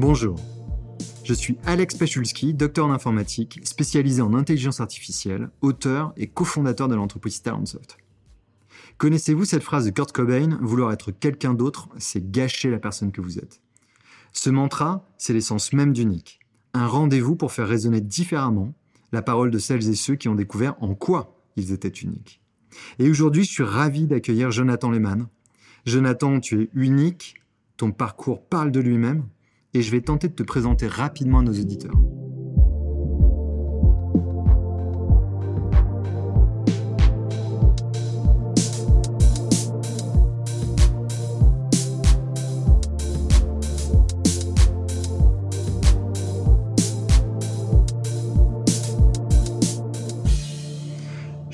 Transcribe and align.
Bonjour, 0.00 0.36
je 1.24 1.34
suis 1.34 1.58
Alex 1.66 1.94
Pachulski, 1.94 2.54
docteur 2.54 2.86
en 2.86 2.90
informatique, 2.90 3.60
spécialisé 3.64 4.22
en 4.22 4.32
intelligence 4.32 4.80
artificielle, 4.80 5.50
auteur 5.60 6.14
et 6.16 6.26
cofondateur 6.26 6.88
de 6.88 6.94
l'entreprise 6.94 7.42
Talentsoft. 7.42 7.98
Connaissez-vous 8.96 9.44
cette 9.44 9.62
phrase 9.62 9.84
de 9.84 9.90
Kurt 9.90 10.10
Cobain 10.10 10.58
Vouloir 10.62 10.90
être 10.92 11.10
quelqu'un 11.10 11.52
d'autre, 11.52 11.90
c'est 11.98 12.30
gâcher 12.30 12.70
la 12.70 12.78
personne 12.78 13.12
que 13.12 13.20
vous 13.20 13.38
êtes. 13.38 13.60
Ce 14.32 14.48
mantra, 14.48 15.06
c'est 15.18 15.34
l'essence 15.34 15.74
même 15.74 15.92
d'unique. 15.92 16.40
Un 16.72 16.86
rendez-vous 16.86 17.36
pour 17.36 17.52
faire 17.52 17.68
résonner 17.68 18.00
différemment 18.00 18.72
la 19.12 19.20
parole 19.20 19.50
de 19.50 19.58
celles 19.58 19.86
et 19.86 19.94
ceux 19.94 20.14
qui 20.14 20.28
ont 20.28 20.34
découvert 20.34 20.82
en 20.82 20.94
quoi 20.94 21.36
ils 21.56 21.72
étaient 21.72 21.88
uniques. 21.88 22.40
Et 22.98 23.10
aujourd'hui, 23.10 23.44
je 23.44 23.50
suis 23.50 23.64
ravi 23.64 24.06
d'accueillir 24.06 24.50
Jonathan 24.50 24.90
Lehmann. 24.90 25.26
Jonathan, 25.84 26.40
tu 26.40 26.62
es 26.62 26.70
unique, 26.72 27.34
ton 27.76 27.92
parcours 27.92 28.42
parle 28.46 28.72
de 28.72 28.80
lui-même, 28.80 29.26
et 29.74 29.82
je 29.82 29.90
vais 29.90 30.00
tenter 30.00 30.28
de 30.28 30.34
te 30.34 30.42
présenter 30.42 30.86
rapidement 30.86 31.38
à 31.38 31.42
nos 31.42 31.52
auditeurs. 31.52 31.94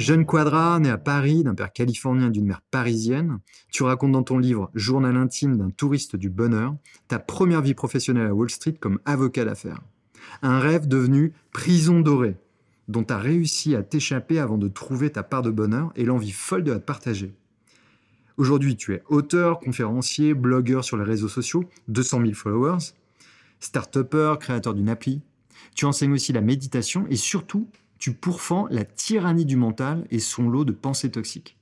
Jeune 0.06 0.24
Quadra, 0.24 0.78
né 0.78 0.88
à 0.88 0.98
Paris 0.98 1.42
d'un 1.42 1.56
père 1.56 1.72
californien 1.72 2.28
et 2.28 2.30
d'une 2.30 2.46
mère 2.46 2.62
parisienne, 2.70 3.40
tu 3.72 3.82
racontes 3.82 4.12
dans 4.12 4.22
ton 4.22 4.38
livre 4.38 4.70
Journal 4.72 5.16
intime 5.16 5.56
d'un 5.56 5.70
touriste 5.70 6.14
du 6.14 6.30
bonheur 6.30 6.76
ta 7.08 7.18
première 7.18 7.60
vie 7.60 7.74
professionnelle 7.74 8.28
à 8.28 8.32
Wall 8.32 8.48
Street 8.48 8.74
comme 8.74 9.00
avocat 9.04 9.44
d'affaires. 9.44 9.82
Un 10.42 10.60
rêve 10.60 10.86
devenu 10.86 11.32
prison 11.52 11.98
dorée, 11.98 12.36
dont 12.86 13.02
tu 13.02 13.12
as 13.12 13.18
réussi 13.18 13.74
à 13.74 13.82
t'échapper 13.82 14.38
avant 14.38 14.58
de 14.58 14.68
trouver 14.68 15.10
ta 15.10 15.24
part 15.24 15.42
de 15.42 15.50
bonheur 15.50 15.90
et 15.96 16.04
l'envie 16.04 16.30
folle 16.30 16.62
de 16.62 16.70
la 16.70 16.78
partager. 16.78 17.34
Aujourd'hui, 18.36 18.76
tu 18.76 18.94
es 18.94 19.02
auteur, 19.08 19.58
conférencier, 19.58 20.34
blogueur 20.34 20.84
sur 20.84 20.96
les 20.96 21.02
réseaux 21.02 21.26
sociaux, 21.26 21.64
200 21.88 22.20
000 22.20 22.32
followers, 22.34 22.92
start-upper, 23.58 24.34
créateur 24.38 24.72
d'une 24.72 24.88
appli. 24.88 25.20
Tu 25.74 25.84
enseignes 25.84 26.12
aussi 26.12 26.32
la 26.32 26.42
méditation 26.42 27.08
et 27.10 27.16
surtout 27.16 27.68
tu 27.98 28.12
pourfends 28.12 28.66
la 28.70 28.84
tyrannie 28.84 29.46
du 29.46 29.56
mental 29.56 30.06
et 30.10 30.18
son 30.18 30.48
lot 30.48 30.64
de 30.64 30.72
pensées 30.72 31.10
toxiques. 31.10 31.56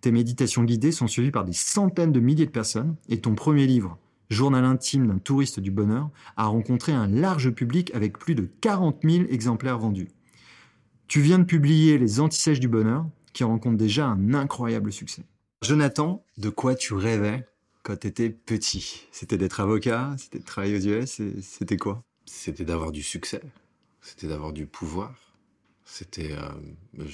Tes 0.00 0.12
méditations 0.12 0.64
guidées 0.64 0.92
sont 0.92 1.06
suivies 1.06 1.30
par 1.30 1.44
des 1.44 1.52
centaines 1.52 2.12
de 2.12 2.20
milliers 2.20 2.46
de 2.46 2.50
personnes 2.50 2.96
et 3.08 3.20
ton 3.20 3.34
premier 3.34 3.66
livre, 3.66 3.98
Journal 4.28 4.64
intime 4.64 5.06
d'un 5.06 5.18
touriste 5.18 5.60
du 5.60 5.70
bonheur, 5.70 6.10
a 6.36 6.46
rencontré 6.46 6.92
un 6.92 7.06
large 7.06 7.50
public 7.50 7.94
avec 7.94 8.18
plus 8.18 8.34
de 8.34 8.48
40 8.60 9.02
000 9.04 9.24
exemplaires 9.30 9.78
vendus. 9.78 10.08
Tu 11.06 11.20
viens 11.20 11.38
de 11.38 11.44
publier 11.44 11.98
Les 11.98 12.18
Antisèches 12.18 12.58
du 12.58 12.66
bonheur, 12.66 13.06
qui 13.32 13.44
rencontrent 13.44 13.76
déjà 13.76 14.06
un 14.06 14.34
incroyable 14.34 14.92
succès. 14.92 15.22
Jonathan, 15.62 16.24
de 16.38 16.48
quoi 16.48 16.74
tu 16.74 16.94
rêvais 16.94 17.46
quand 17.84 18.00
tu 18.00 18.08
étais 18.08 18.30
petit? 18.30 19.06
C'était 19.12 19.38
d'être 19.38 19.60
avocat 19.60 20.14
C'était 20.18 20.40
de 20.40 20.44
travailler 20.44 20.76
aux 20.76 21.00
US 21.00 21.22
C'était 21.40 21.76
quoi? 21.76 22.02
C'était 22.24 22.64
d'avoir 22.64 22.90
du 22.90 23.02
succès. 23.02 23.42
C'était 24.00 24.26
d'avoir 24.26 24.52
du 24.52 24.66
pouvoir. 24.66 25.14
C'était, 25.86 26.32
euh, 26.32 27.06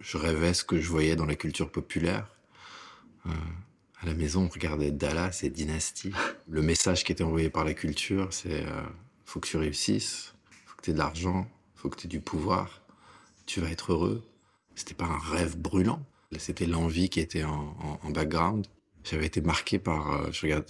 je, 0.00 0.16
rêvais 0.16 0.54
ce 0.54 0.64
que 0.64 0.80
je 0.80 0.88
voyais 0.88 1.14
dans 1.14 1.26
la 1.26 1.36
culture 1.36 1.70
populaire. 1.70 2.26
Euh, 3.26 3.30
à 4.00 4.06
la 4.06 4.14
maison, 4.14 4.44
on 4.44 4.48
regardait 4.48 4.90
Dallas 4.90 5.40
et 5.42 5.50
Dynasty. 5.50 6.10
Le 6.48 6.62
message 6.62 7.04
qui 7.04 7.12
était 7.12 7.22
envoyé 7.22 7.50
par 7.50 7.64
la 7.64 7.74
culture, 7.74 8.32
c'est 8.32 8.64
euh, 8.64 8.82
faut 9.26 9.40
que 9.40 9.46
tu 9.46 9.58
réussisses, 9.58 10.34
faut 10.66 10.76
que 10.76 10.82
tu 10.82 10.90
aies 10.90 10.94
de 10.94 10.98
l'argent, 10.98 11.46
faut 11.76 11.90
que 11.90 11.96
tu 11.96 12.06
aies 12.06 12.08
du 12.08 12.20
pouvoir, 12.20 12.82
tu 13.44 13.60
vas 13.60 13.70
être 13.70 13.92
heureux. 13.92 14.26
C'était 14.74 14.94
pas 14.94 15.04
un 15.04 15.18
rêve 15.18 15.58
brûlant, 15.58 16.02
c'était 16.38 16.66
l'envie 16.66 17.10
qui 17.10 17.20
était 17.20 17.44
en, 17.44 18.10
background. 18.10 18.66
J'avais 19.04 19.26
été 19.26 19.40
marqué 19.42 19.78
par, 19.78 20.32
je 20.32 20.40
regarde, 20.42 20.64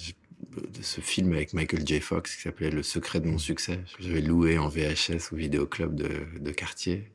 ce 0.83 1.01
film 1.01 1.33
avec 1.33 1.55
Michael 1.55 1.87
J. 1.87 2.01
Fox 2.01 2.37
qui 2.37 2.43
s'appelait 2.43 2.71
Le 2.71 2.83
secret 2.83 3.21
de 3.21 3.29
mon 3.29 3.39
succès. 3.39 3.81
J'avais 3.99 4.21
loué 4.21 4.59
en 4.59 4.69
VHS 4.69 5.33
au 5.33 5.37
vidéoclub 5.37 5.95
de, 5.95 6.27
de 6.39 6.51
quartier. 6.51 7.14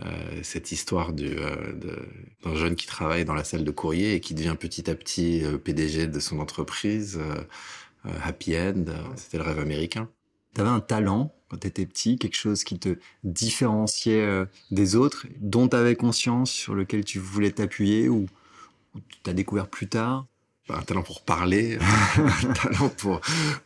Euh, 0.00 0.40
cette 0.42 0.72
histoire 0.72 1.12
euh, 1.20 1.72
d'un 2.44 2.54
jeune 2.56 2.74
qui 2.74 2.86
travaille 2.86 3.24
dans 3.24 3.34
la 3.34 3.44
salle 3.44 3.62
de 3.62 3.70
courrier 3.70 4.14
et 4.14 4.20
qui 4.20 4.34
devient 4.34 4.56
petit 4.58 4.90
à 4.90 4.96
petit 4.96 5.44
euh, 5.44 5.56
PDG 5.56 6.08
de 6.08 6.18
son 6.18 6.40
entreprise, 6.40 7.20
happy 8.22 8.58
end, 8.58 8.84
c'était 9.16 9.38
le 9.38 9.44
rêve 9.44 9.60
américain. 9.60 10.08
Tu 10.54 10.60
avais 10.60 10.70
un 10.70 10.80
talent 10.80 11.32
quand 11.48 11.58
tu 11.58 11.68
étais 11.68 11.86
petit, 11.86 12.18
quelque 12.18 12.36
chose 12.36 12.64
qui 12.64 12.78
te 12.78 12.98
différenciait 13.22 14.44
des 14.70 14.94
autres, 14.96 15.26
dont 15.40 15.68
tu 15.68 15.76
avais 15.76 15.96
conscience, 15.96 16.50
sur 16.50 16.74
lequel 16.74 17.04
tu 17.04 17.18
voulais 17.18 17.50
t'appuyer 17.50 18.08
ou, 18.08 18.26
tu 19.22 19.30
as 19.30 19.32
découvert 19.32 19.68
plus 19.68 19.88
tard? 19.88 20.26
Un 20.68 20.82
talent 20.82 21.02
pour 21.02 21.22
parler, 21.22 21.78
un 22.18 22.52
talent 22.52 22.88
pour, 22.90 23.20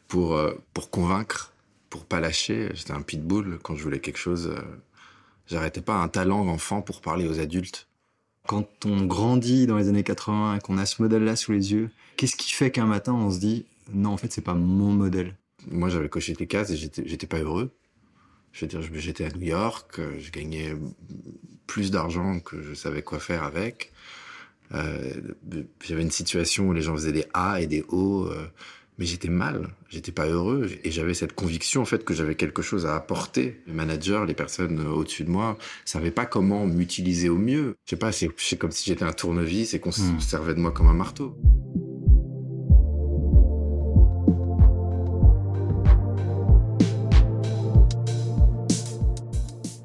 pour, 0.07 0.41
pour 0.73 0.91
convaincre, 0.91 1.53
pour 1.91 2.05
pas 2.05 2.21
lâcher. 2.21 2.69
J'étais 2.75 2.93
un 2.93 3.03
pitbull 3.03 3.59
quand 3.63 3.75
je 3.75 3.83
voulais 3.83 4.01
quelque 4.01 4.19
chose 4.19 4.55
J'arrêtais 5.49 5.81
pas 5.81 5.97
un 5.97 6.09
talent 6.09 6.45
d'enfant 6.45 6.83
pour 6.83 7.01
parler 7.01 7.27
aux 7.27 7.41
adultes. 7.41 7.89
Quand 8.47 8.87
on 8.87 9.05
grandit 9.05 9.67
dans 9.67 9.77
les 9.77 9.89
années 9.89 10.05
80 10.05 10.57
et 10.57 10.61
qu'on 10.61 10.79
a 10.79 10.87
ce 10.87 11.03
modèle-là 11.03 11.37
sous 11.37 11.53
les 11.53 11.73
yeux, 11.73 11.91
qu'est-ce 12.17 12.37
qui 12.37 12.53
fait 12.53 12.71
qu'un 12.71 12.87
matin 12.87 13.15
on 13.15 13.31
se 13.31 13.39
dit 13.39 13.67
non, 13.93 14.11
en 14.11 14.17
fait, 14.17 14.33
c'est 14.33 14.43
pas 14.43 14.55
mon 14.55 14.93
modèle? 14.93 15.35
Moi, 15.71 15.89
j'avais 15.89 16.09
coché 16.09 16.35
les 16.39 16.47
cases 16.47 16.71
et 16.71 16.77
j'étais 16.77 17.27
pas 17.27 17.39
heureux. 17.39 17.71
Je 18.53 18.65
veux 18.65 18.69
dire, 18.69 18.81
j'étais 18.95 19.25
à 19.25 19.31
New 19.31 19.47
York, 19.47 20.01
je 20.19 20.31
gagnais 20.31 20.75
plus 21.67 21.91
d'argent 21.91 22.41
que 22.41 22.63
je 22.63 22.75
savais 22.75 23.03
quoi 23.03 23.19
faire 23.19 23.43
avec. 23.43 23.93
Euh, 24.75 25.21
j'avais 25.83 26.03
une 26.03 26.11
situation 26.11 26.69
où 26.69 26.73
les 26.73 26.83
gens 26.83 26.95
faisaient 26.95 27.13
des 27.13 27.27
A 27.35 27.61
et 27.61 27.67
des 27.67 27.85
O. 27.89 28.27
Euh, 28.27 28.47
mais 28.99 29.07
j'étais 29.07 29.29
mal, 29.29 29.69
j'étais 29.89 30.11
pas 30.11 30.27
heureux 30.27 30.69
et 30.83 30.91
j'avais 30.91 31.15
cette 31.15 31.33
conviction 31.33 31.83
en 31.83 31.85
fait 31.85 32.05
que 32.05 32.15
j'avais 32.15 32.35
quelque 32.35 32.63
chose 32.63 32.85
à 32.85 32.97
apporter. 32.97 33.63
Les 33.69 33.73
managers, 33.73 34.25
les 34.27 34.35
personnes 34.35 34.85
au-dessus 34.87 35.23
de 35.23 35.31
moi, 35.31 35.57
savaient 35.85 36.11
pas 36.11 36.27
comment 36.27 36.67
m'utiliser 36.67 37.29
au 37.29 37.39
mieux. 37.39 37.77
Je 37.85 37.91
sais 37.91 37.97
pas, 37.97 38.11
c'est 38.11 38.29
comme 38.59 38.73
si 38.73 38.91
j'étais 38.91 39.05
un 39.05 39.13
tournevis 39.13 39.73
et 39.75 39.79
qu'on 39.79 39.93
se 39.93 40.03
hmm. 40.03 40.21
servait 40.21 40.55
de 40.55 40.61
moi 40.61 40.73
comme 40.73 40.89
un 40.89 40.95
marteau. 40.95 41.39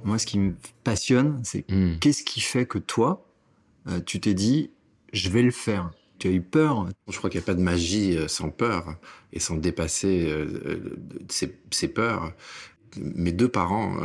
Moi, 0.04 0.18
ce 0.18 0.26
qui 0.26 0.40
me 0.40 0.56
passionne, 0.84 1.40
c'est 1.44 1.70
hmm. 1.72 2.00
qu'est-ce 2.00 2.24
qui 2.24 2.42
fait 2.42 2.66
que 2.66 2.80
toi, 2.80 3.28
euh, 3.88 4.00
tu 4.04 4.20
t'es 4.20 4.34
dit, 4.34 4.72
je 5.12 5.30
vais 5.30 5.44
le 5.44 5.52
faire? 5.52 5.92
Tu 6.30 6.34
eu 6.34 6.42
peur 6.42 6.88
Je 7.10 7.18
crois 7.18 7.30
qu'il 7.30 7.40
n'y 7.40 7.44
a 7.44 7.48
pas 7.48 7.54
de 7.54 7.62
magie 7.62 8.18
euh, 8.18 8.28
sans 8.28 8.50
peur 8.50 8.96
et 9.34 9.40
sans 9.40 9.56
dépasser 9.56 10.26
euh, 10.28 10.48
euh, 10.66 11.48
ses, 11.72 11.88
peurs. 11.88 12.32
Mes 12.98 13.32
deux 13.32 13.50
parents 13.50 13.98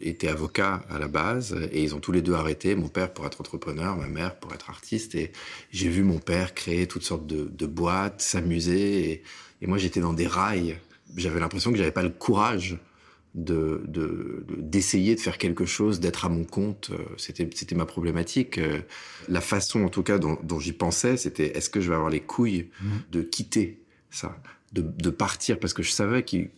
étaient 0.00 0.28
avocats 0.28 0.84
à 0.90 0.98
la 0.98 1.06
base 1.06 1.56
et 1.70 1.82
ils 1.82 1.94
ont 1.94 2.00
tous 2.00 2.10
les 2.10 2.22
deux 2.22 2.34
arrêté. 2.34 2.74
Mon 2.74 2.88
père 2.88 3.12
pour 3.12 3.24
être 3.24 3.40
entrepreneur, 3.40 3.96
ma 3.96 4.08
mère 4.08 4.40
pour 4.40 4.52
être 4.52 4.68
artiste. 4.68 5.14
Et 5.14 5.30
j'ai 5.70 5.88
vu 5.88 6.02
mon 6.02 6.18
père 6.18 6.52
créer 6.52 6.88
toutes 6.88 7.04
sortes 7.04 7.26
de, 7.26 7.66
boîtes, 7.66 8.20
s'amuser. 8.20 9.10
Et, 9.10 9.22
et 9.60 9.66
moi, 9.68 9.78
j'étais 9.78 10.00
dans 10.00 10.12
des 10.12 10.26
rails. 10.26 10.76
J'avais 11.14 11.38
l'impression 11.38 11.70
que 11.70 11.78
j'avais 11.78 11.92
pas 11.92 12.02
le 12.02 12.10
courage 12.10 12.78
de 13.34 14.44
d'essayer 14.58 15.14
de, 15.14 15.20
faire 15.20 15.38
quelque 15.38 15.64
chose, 15.64 16.00
d'être 16.00 16.24
à 16.24 16.28
mon 16.28 16.44
compte. 16.44 16.90
Euh, 16.92 16.98
c'était 17.16 17.48
c'était 17.54 17.74
ma 17.74 17.86
problématique. 17.86 18.58
Euh, 18.58 18.80
la 19.28 19.40
façon, 19.40 19.84
en 19.84 19.88
tout 19.88 20.02
cas, 20.02 20.18
dont, 20.18 20.58
j'y 20.58 20.72
pensais, 20.72 21.16
c'était 21.16 21.56
est-ce 21.56 21.70
que 21.70 21.80
je 21.80 21.88
vais 21.88 21.94
avoir 21.94 22.10
les 22.10 22.20
couilles 22.20 22.70
mmh. 22.80 22.88
de 23.10 23.22
quitter 23.22 23.82
ça, 24.10 24.36
de, 24.72 24.82
de 24.82 25.10
partir, 25.10 25.58
parce 25.58 25.72
que 25.72 25.82
je 25.82 25.90
savais 25.90 26.24
qu'il 26.24 26.50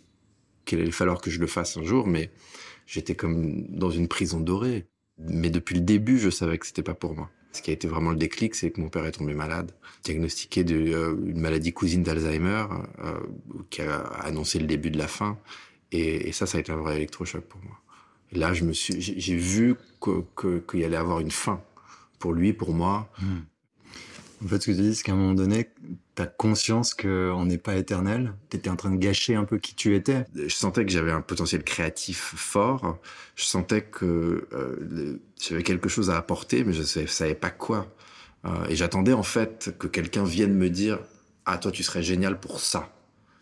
allait 0.73 0.91
falloir 0.91 1.21
que 1.21 1.31
je 1.31 1.39
le 1.39 1.47
fasse 1.47 1.77
un 1.77 1.85
jour, 1.85 2.07
mais 2.07 2.31
j'étais 2.87 3.15
comme 3.15 3.67
dans 3.69 3.91
une 3.91 4.09
prison 4.09 4.41
dorée. 4.41 4.87
Mais 5.19 5.51
depuis 5.51 5.77
le 5.77 5.81
début, 5.81 6.19
je 6.19 6.29
savais 6.29 6.59
que 6.59 6.67
c'était 6.67 6.83
pas 6.83 6.95
pour 6.95 7.15
moi. 7.15 7.31
Ce 7.53 7.63
qui 7.63 7.71
a 7.71 7.73
été 7.73 7.87
vraiment 7.87 8.11
le 8.11 8.17
déclic, 8.17 8.57
c'est 8.57 8.73
que 8.73 8.81
mon 8.81 8.89
père 8.89 9.07
est 9.07 9.13
tombé 9.13 9.33
malade, 9.33 9.71
diagnostiqué 10.03 10.65
d'une 10.65 10.93
euh, 10.93 11.15
maladie 11.37 11.73
cousine 11.73 12.03
d'Alzheimer, 12.03 12.67
qui 13.71 13.83
a 13.83 14.01
annoncé 14.01 14.59
le 14.59 14.67
début 14.67 14.91
de 14.91 14.99
la 14.99 15.07
fin. 15.07 15.39
Et, 15.93 16.33
ça, 16.33 16.47
ça 16.47 16.59
a 16.59 16.61
été 16.61 16.73
un 16.73 16.77
vrai 16.77 16.97
électrochoc 16.97 17.45
pour 17.45 17.61
moi. 17.63 17.79
là, 18.33 18.53
je 18.53 18.65
me 18.65 18.73
suis, 18.73 19.01
j'ai 19.01 19.37
vu 19.37 19.77
qu'il 20.03 20.23
que, 20.35 20.77
y 20.77 20.85
allait 20.85 20.97
avoir 20.97 21.21
une 21.21 21.31
fin 21.31 21.61
pour 22.19 22.33
lui, 22.33 22.53
pour 22.53 22.73
moi. 22.73 23.09
En 24.45 24.49
fait, 24.49 24.61
ce 24.61 24.67
que 24.67 24.73
tu 24.73 24.83
dis, 24.83 24.95
c'est 24.95 25.05
qu'à 25.05 25.13
un 25.13 25.17
moment 25.17 25.35
donné, 25.35 25.71
tu 26.17 26.23
as 26.23 26.27
conscience 26.27 26.93
qu'on 26.93 27.47
n'est 27.47 27.59
pas 27.59 27.77
éternel. 27.77 28.35
Tu 28.51 28.59
étais 28.59 28.69
en 28.69 28.77
train 28.77 28.91
de 28.91 28.99
gâcher 28.99 29.35
un 29.37 29.45
peu 29.45 29.59
qui 29.59 29.75
tu 29.75 29.95
étais. 29.95 30.27
Je 30.35 30.55
sentais 30.55 30.85
que 30.85 30.93
j'avais 30.93 31.13
un 31.13 31.23
potentiel 31.23 31.65
créatif 31.65 32.35
fort. 32.37 32.99
Je 33.37 33.45
sentais 33.45 33.83
que 33.83 34.47
euh, 34.53 35.19
j'avais 35.41 35.63
quelque 35.63 35.89
chose 35.89 36.11
à 36.11 36.19
apporter, 36.19 36.63
mais 36.65 36.73
je 36.73 37.01
ne 37.01 37.07
savais, 37.07 37.35
pas 37.35 37.51
quoi. 37.51 37.87
Euh, 38.45 38.67
et 38.69 38.77
j'attendais 38.77 39.15
en 39.15 39.23
fait 39.23 39.75
que 39.79 39.87
quelqu'un 39.87 40.25
vienne 40.25 40.55
me 40.55 40.69
dire 40.69 40.99
Ah, 41.47 41.57
toi, 41.57 41.73
tu 41.73 41.83
serais 41.83 42.03
génial 42.03 42.39
pour 42.39 42.61
ça. 42.61 42.94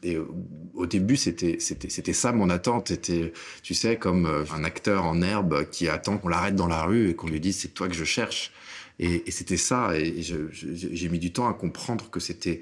Et 0.02 0.18
au 0.74 0.86
début, 0.86 1.16
c'était 1.16 1.58
c'était 1.60 1.88
c'était 1.88 2.12
ça 2.12 2.32
mon 2.32 2.50
attente. 2.50 2.88
C'était, 2.88 3.32
tu 3.62 3.74
sais, 3.74 3.96
comme 3.96 4.26
un 4.26 4.64
acteur 4.64 5.04
en 5.04 5.22
herbe 5.22 5.68
qui 5.70 5.88
attend 5.88 6.18
qu'on 6.18 6.28
l'arrête 6.28 6.56
dans 6.56 6.66
la 6.66 6.82
rue 6.82 7.10
et 7.10 7.14
qu'on 7.14 7.28
lui 7.28 7.40
dise 7.40 7.58
c'est 7.60 7.74
toi 7.74 7.88
que 7.88 7.94
je 7.94 8.04
cherche. 8.04 8.52
Et, 8.98 9.30
c'était 9.30 9.56
ça. 9.56 9.96
Et 9.96 10.22
j'ai 10.22 11.08
mis 11.08 11.18
du 11.18 11.32
temps 11.32 11.48
à 11.48 11.54
comprendre 11.54 12.10
que 12.10 12.20
c'était 12.20 12.60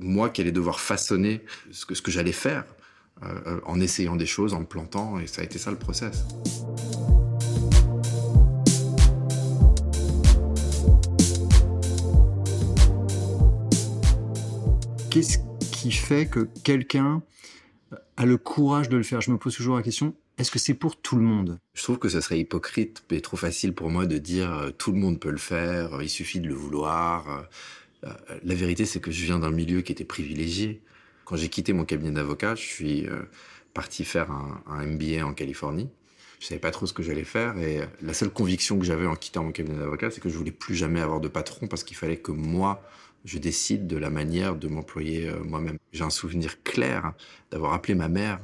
moi 0.00 0.30
qui 0.30 0.40
allais 0.40 0.52
devoir 0.52 0.80
façonner 0.80 1.42
ce 1.70 1.86
que 1.86 1.94
ce 1.94 2.02
que 2.02 2.10
j'allais 2.10 2.32
faire 2.32 2.64
en 3.66 3.80
essayant 3.80 4.16
des 4.16 4.26
choses, 4.26 4.54
en 4.54 4.64
plantant. 4.64 5.18
Et 5.18 5.26
ça 5.26 5.42
a 5.42 5.44
été 5.44 5.58
ça 5.58 5.70
le 5.70 5.76
process. 5.76 6.24
Qu'est-ce 15.10 15.49
qui 15.80 15.92
fait 15.92 16.26
que 16.26 16.46
quelqu'un 16.62 17.22
a 18.18 18.26
le 18.26 18.36
courage 18.36 18.88
de 18.90 18.98
le 18.98 19.02
faire 19.02 19.20
Je 19.20 19.30
me 19.30 19.38
pose 19.38 19.56
toujours 19.56 19.76
la 19.76 19.82
question, 19.82 20.14
est-ce 20.36 20.50
que 20.50 20.58
c'est 20.58 20.74
pour 20.74 21.00
tout 21.00 21.16
le 21.16 21.22
monde? 21.22 21.58
Je 21.72 21.82
trouve 21.82 21.98
que 21.98 22.10
ce 22.10 22.20
serait 22.20 22.38
hypocrite 22.38 23.02
et 23.10 23.20
trop 23.22 23.38
facile 23.38 23.72
pour 23.72 23.88
moi 23.88 24.04
de 24.06 24.18
dire 24.18 24.52
euh, 24.52 24.70
tout 24.70 24.92
le 24.92 24.98
monde 24.98 25.18
peut 25.18 25.30
le 25.30 25.38
faire, 25.38 26.02
il 26.02 26.10
suffit 26.10 26.40
de 26.40 26.48
le 26.48 26.54
vouloir. 26.54 27.46
Euh, 28.04 28.12
la 28.42 28.54
vérité, 28.54 28.84
c'est 28.84 29.00
que 29.00 29.10
je 29.10 29.24
viens 29.24 29.38
d'un 29.38 29.50
milieu 29.50 29.80
qui 29.80 29.92
était 29.92 30.04
privilégié. 30.04 30.82
Quand 31.24 31.36
j'ai 31.36 31.48
quitté 31.48 31.72
mon 31.72 31.84
cabinet 31.84 32.12
d'avocat, 32.12 32.54
je 32.54 32.62
suis 32.62 33.06
euh, 33.06 33.22
parti 33.72 34.04
faire 34.04 34.30
un, 34.30 34.86
MBA 34.86 35.24
en 35.24 35.32
Californie. 35.32 35.88
Je 36.40 36.46
savais 36.46 36.60
pas 36.60 36.70
trop 36.70 36.86
ce 36.86 36.92
que 36.92 37.02
j'allais 37.02 37.24
faire 37.24 37.58
et 37.58 37.80
la 38.00 38.14
seule 38.14 38.30
conviction 38.30 38.78
que 38.78 38.84
j'avais 38.84 39.06
en 39.06 39.16
quittant 39.16 39.44
mon 39.44 39.52
cabinet 39.52 39.78
d'avocat, 39.78 40.10
c'est 40.10 40.20
que 40.20 40.30
je 40.30 40.38
voulais 40.38 40.50
plus 40.50 40.74
jamais 40.74 41.00
avoir 41.00 41.20
de 41.20 41.28
patron 41.28 41.66
parce 41.66 41.84
qu'il 41.84 41.98
fallait 41.98 42.16
que 42.16 42.32
moi, 42.32 42.82
je 43.24 43.38
décide 43.38 43.86
de 43.86 43.96
la 43.96 44.10
manière 44.10 44.56
de 44.56 44.68
m'employer 44.68 45.28
euh, 45.28 45.42
moi-même. 45.42 45.78
J'ai 45.92 46.04
un 46.04 46.10
souvenir 46.10 46.62
clair 46.62 47.12
d'avoir 47.50 47.72
appelé 47.72 47.94
ma 47.94 48.08
mère 48.08 48.40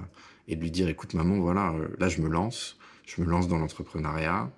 et 0.49 0.57
de 0.57 0.61
lui 0.61 0.71
dire 0.71 0.89
écoute 0.89 1.15
maman 1.15 1.39
voilà 1.41 1.73
euh, 1.73 1.89
là 1.99 2.09
je 2.09 2.21
me 2.21 2.29
lance, 2.29 2.79
je 3.07 3.21
me 3.21 3.27
lance 3.27 3.49
dans 3.49 3.59
l'entrepreneuriat, 3.59 4.51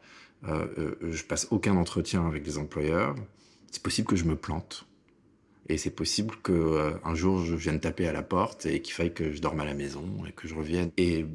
euh, 0.47 0.94
je 1.03 1.23
passe 1.25 1.49
aucun 1.50 1.76
entretien 1.76 2.26
avec 2.26 2.44
les 2.47 2.59
employeurs, 2.59 3.15
c'est 3.70 3.82
possible 3.82 4.09
que 4.09 4.17
je 4.17 4.25
me 4.25 4.37
plante 4.37 4.87
et 5.69 5.76
c'est 5.76 5.91
possible 5.91 6.35
que 6.43 6.94
un 7.05 7.14
jour 7.14 7.44
je 7.44 7.55
vienne 7.55 7.81
taper 7.81 8.06
à 8.06 8.12
la 8.12 8.23
porte 8.23 8.67
et 8.67 8.81
qu'il 8.81 8.94
faille 8.94 9.12
que 9.12 9.32
je 9.32 9.41
dorme 9.41 9.61
à 9.61 9.64
la 9.64 9.75
maison 9.75 10.06
et 10.26 10.32
que 10.32 10.49
je 10.49 10.55
revienne 10.55 10.91
et, 10.97 11.26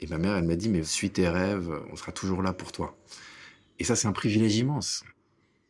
et 0.00 0.06
ma 0.08 0.18
mère 0.18 0.36
elle 0.36 0.44
m'a 0.44 0.56
dit 0.56 0.68
mais 0.68 0.84
suis 0.84 1.10
tes 1.10 1.28
rêves, 1.28 1.70
on 1.90 1.96
sera 1.96 2.12
toujours 2.12 2.42
là 2.42 2.52
pour 2.52 2.72
toi. 2.72 2.96
Et 3.78 3.84
ça 3.84 3.96
c'est 3.96 4.08
un 4.08 4.12
privilège 4.12 4.56
immense. 4.56 5.04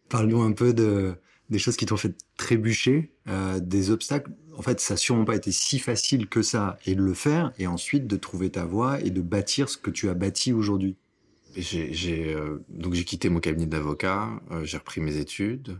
Parle-nous 0.09 0.43
un 0.43 0.53
peu 0.53 0.73
de 0.73 1.15
des 1.51 1.59
choses 1.59 1.77
qui 1.77 1.87
t'ont 1.87 1.97
fait 1.97 2.15
trébucher, 2.37 3.13
euh, 3.29 3.61
des 3.61 3.91
obstacles. 3.91 4.31
En 4.57 4.63
fait, 4.63 4.81
ça 4.81 4.95
n'a 4.95 4.99
sûrement 4.99 5.25
pas 5.25 5.37
été 5.37 5.53
si 5.53 5.79
facile 5.79 6.29
que 6.29 6.43
ça, 6.43 6.79
et 6.85 6.95
de 6.95 7.03
le 7.03 7.15
faire, 7.15 7.53
et 7.59 7.67
ensuite 7.67 8.07
de 8.07 8.17
trouver 8.17 8.51
ta 8.51 8.65
voie 8.65 9.01
et 9.01 9.11
de 9.11 9.23
bâtir 9.23 9.69
ce 9.69 9.77
que 9.77 9.91
tu 9.91 10.09
as 10.09 10.15
bâti 10.15 10.53
aujourd'hui. 10.53 10.97
J'ai 11.61 12.35
euh, 12.35 12.65
donc 12.69 12.95
j'ai 12.95 13.05
quitté 13.05 13.29
mon 13.29 13.41
cabinet 13.41 13.67
d'avocat, 13.67 14.29
euh, 14.51 14.65
j'ai 14.65 14.77
repris 14.77 15.01
mes 15.01 15.17
études 15.17 15.79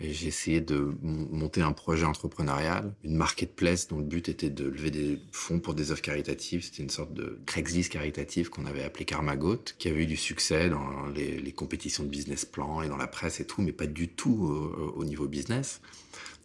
et 0.00 0.12
j'ai 0.12 0.28
essayé 0.28 0.60
de 0.60 0.94
monter 1.02 1.60
un 1.60 1.72
projet 1.72 2.06
entrepreneurial, 2.06 2.94
une 3.04 3.16
marketplace 3.16 3.86
dont 3.86 3.98
le 3.98 4.04
but 4.04 4.28
était 4.30 4.48
de 4.48 4.64
lever 4.64 4.90
des 4.90 5.18
fonds 5.30 5.60
pour 5.60 5.74
des 5.74 5.90
œuvres 5.90 6.00
caritatives. 6.00 6.64
C'était 6.64 6.82
une 6.82 6.90
sorte 6.90 7.12
de 7.12 7.38
Craigslist 7.44 7.92
caritative 7.92 8.48
qu'on 8.48 8.64
avait 8.64 8.82
appelé 8.82 9.04
Karmagot, 9.04 9.62
qui 9.78 9.88
avait 9.88 10.04
eu 10.04 10.06
du 10.06 10.16
succès 10.16 10.70
dans 10.70 11.06
les, 11.08 11.52
compétitions 11.52 12.02
de 12.02 12.08
business 12.08 12.46
plan 12.46 12.80
et 12.80 12.88
dans 12.88 12.96
la 12.96 13.06
presse 13.06 13.40
et 13.40 13.44
tout, 13.46 13.60
mais 13.60 13.72
pas 13.72 13.86
du 13.86 14.08
tout 14.08 14.48
au, 14.48 14.94
au 14.96 15.04
niveau 15.04 15.28
business. 15.28 15.82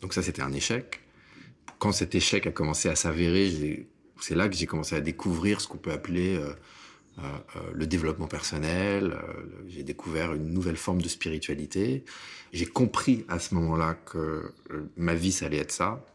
Donc 0.02 0.14
ça, 0.14 0.22
c'était 0.22 0.42
un 0.42 0.52
échec. 0.52 1.00
Quand 1.80 1.94
cet 1.94 2.14
échec 2.14 2.46
a 2.48 2.52
commencé 2.52 2.90
à 2.90 2.96
s'avérer, 2.96 3.88
c'est 4.20 4.36
là 4.36 4.50
que 4.50 4.56
j'ai 4.56 4.66
commencé 4.66 4.96
à 4.96 5.02
découvrir 5.02 5.62
ce 5.62 5.68
qu'on 5.68 5.78
peut 5.78 5.92
appeler 5.92 6.36
euh, 6.36 6.54
le 7.74 7.88
développement 7.88 8.28
personnel, 8.28 9.14
euh, 9.14 9.44
j'ai 9.68 9.84
découvert 9.84 10.34
une 10.34 10.52
nouvelle 10.52 10.78
forme 10.78 11.02
de 11.02 11.08
spiritualité. 11.08 12.04
J'ai 12.54 12.66
compris 12.66 13.26
à 13.28 13.40
ce 13.40 13.56
moment-là 13.56 13.96
que 14.06 14.52
ma 14.98 15.16
vie, 15.16 15.32
ça 15.32 15.46
allait 15.46 15.58
être 15.58 15.72
ça. 15.72 16.06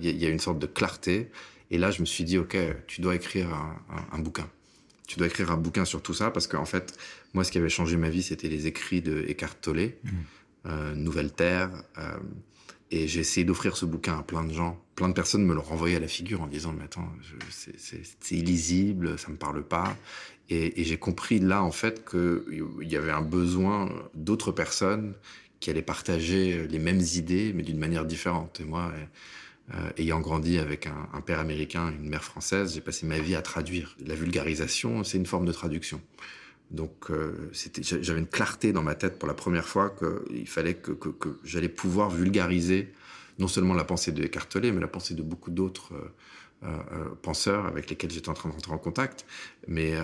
Il 0.00 0.16
y 0.16 0.26
a 0.26 0.28
une 0.28 0.38
sorte 0.38 0.58
de 0.58 0.66
clarté. 0.66 1.30
Et 1.70 1.78
là, 1.78 1.90
je 1.90 2.00
me 2.00 2.06
suis 2.06 2.24
dit, 2.24 2.38
OK, 2.38 2.56
tu 2.86 3.00
dois 3.00 3.14
écrire 3.14 3.52
un, 3.52 3.76
un, 3.90 4.16
un 4.16 4.18
bouquin. 4.18 4.48
Tu 5.06 5.18
dois 5.18 5.26
écrire 5.26 5.50
un 5.50 5.56
bouquin 5.56 5.84
sur 5.84 6.02
tout 6.02 6.14
ça 6.14 6.30
parce 6.30 6.46
qu'en 6.46 6.64
fait, 6.64 6.96
moi, 7.34 7.44
ce 7.44 7.52
qui 7.52 7.58
avait 7.58 7.68
changé 7.68 7.96
ma 7.96 8.10
vie, 8.10 8.22
c'était 8.22 8.48
les 8.48 8.66
écrits 8.66 9.02
de 9.02 9.24
Eckhart 9.28 9.56
Tolle, 9.60 9.92
mmh. 10.02 10.08
euh, 10.66 10.94
Nouvelle 10.94 11.32
Terre. 11.32 11.70
Euh, 11.98 12.16
et 12.90 13.06
j'ai 13.06 13.20
essayé 13.20 13.44
d'offrir 13.44 13.76
ce 13.76 13.86
bouquin 13.86 14.18
à 14.18 14.22
plein 14.22 14.44
de 14.44 14.52
gens. 14.52 14.78
Plein 14.96 15.08
de 15.08 15.14
personnes 15.14 15.44
me 15.44 15.54
l'ont 15.54 15.62
renvoyé 15.62 15.96
à 15.96 16.00
la 16.00 16.08
figure 16.08 16.42
en 16.42 16.46
disant 16.46 16.74
mais 16.76 16.84
attends, 16.84 17.08
c'est 17.50 18.34
illisible, 18.34 19.18
ça 19.18 19.30
me 19.30 19.36
parle 19.36 19.62
pas. 19.62 19.96
Et, 20.48 20.82
j'ai 20.82 20.96
compris 20.96 21.38
là 21.38 21.62
en 21.62 21.70
fait 21.70 22.04
qu'il 22.08 22.88
y 22.88 22.96
avait 22.96 23.12
un 23.12 23.22
besoin 23.22 23.88
d'autres 24.14 24.50
personnes 24.50 25.14
qui 25.60 25.70
allaient 25.70 25.82
partager 25.82 26.66
les 26.66 26.78
mêmes 26.78 27.02
idées 27.14 27.52
mais 27.54 27.62
d'une 27.62 27.78
manière 27.78 28.04
différente. 28.04 28.60
Et 28.60 28.64
moi, 28.64 28.92
euh, 29.74 29.90
ayant 29.96 30.18
grandi 30.18 30.58
avec 30.58 30.86
un, 30.86 31.08
un, 31.12 31.20
père 31.20 31.38
américain, 31.38 31.92
une 31.96 32.08
mère 32.08 32.24
française, 32.24 32.74
j'ai 32.74 32.80
passé 32.80 33.06
ma 33.06 33.20
vie 33.20 33.36
à 33.36 33.42
traduire. 33.42 33.96
La 34.04 34.16
vulgarisation, 34.16 35.04
c'est 35.04 35.18
une 35.18 35.26
forme 35.26 35.44
de 35.44 35.52
traduction. 35.52 36.00
Donc 36.70 37.10
euh, 37.10 37.50
j'avais 37.80 38.20
une 38.20 38.28
clarté 38.28 38.72
dans 38.72 38.82
ma 38.82 38.94
tête 38.94 39.18
pour 39.18 39.26
la 39.26 39.34
première 39.34 39.66
fois 39.66 39.90
qu'il 39.90 40.48
fallait 40.48 40.74
que, 40.74 40.94
j'allais 41.44 41.68
pouvoir 41.68 42.10
vulgariser 42.10 42.92
non 43.38 43.48
seulement 43.48 43.74
la 43.74 43.84
pensée 43.84 44.12
de 44.12 44.22
Eckhart 44.22 44.48
Tolle, 44.48 44.70
mais 44.72 44.80
la 44.80 44.86
pensée 44.86 45.14
de 45.14 45.22
beaucoup 45.22 45.50
d'autres 45.50 45.94
euh, 45.94 46.68
euh, 46.92 47.08
penseurs 47.22 47.66
avec 47.66 47.88
lesquels 47.88 48.10
j'étais 48.10 48.28
en 48.28 48.34
train 48.34 48.50
de 48.50 48.54
rentrer 48.54 48.72
en 48.72 48.78
contact. 48.78 49.24
Mais 49.66 49.94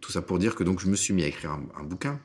tout 0.00 0.12
ça 0.12 0.22
pour 0.22 0.38
dire 0.38 0.54
que 0.54 0.62
donc 0.62 0.80
je 0.80 0.86
me 0.86 0.96
suis 0.96 1.14
mis 1.14 1.24
à 1.24 1.26
écrire 1.26 1.52
un, 1.52 1.64
un 1.78 1.82
bouquin. 1.82 2.20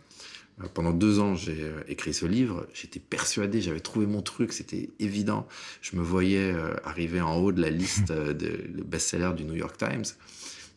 Pendant 0.73 0.91
deux 0.91 1.19
ans, 1.19 1.35
j'ai 1.35 1.71
écrit 1.87 2.15
ce 2.15 2.25
livre. 2.25 2.67
J'étais 2.73 2.99
persuadé, 2.99 3.61
j'avais 3.61 3.79
trouvé 3.79 4.07
mon 4.07 4.23
truc, 4.23 4.53
c'était 4.53 4.89
évident. 4.99 5.47
Je 5.81 5.95
me 5.95 6.01
voyais 6.01 6.53
arriver 6.83 7.21
en 7.21 7.35
haut 7.37 7.51
de 7.51 7.61
la 7.61 7.69
liste 7.69 8.11
de 8.11 8.83
best-sellers 8.83 9.33
du 9.35 9.45
New 9.45 9.55
York 9.55 9.77
Times. 9.77 10.05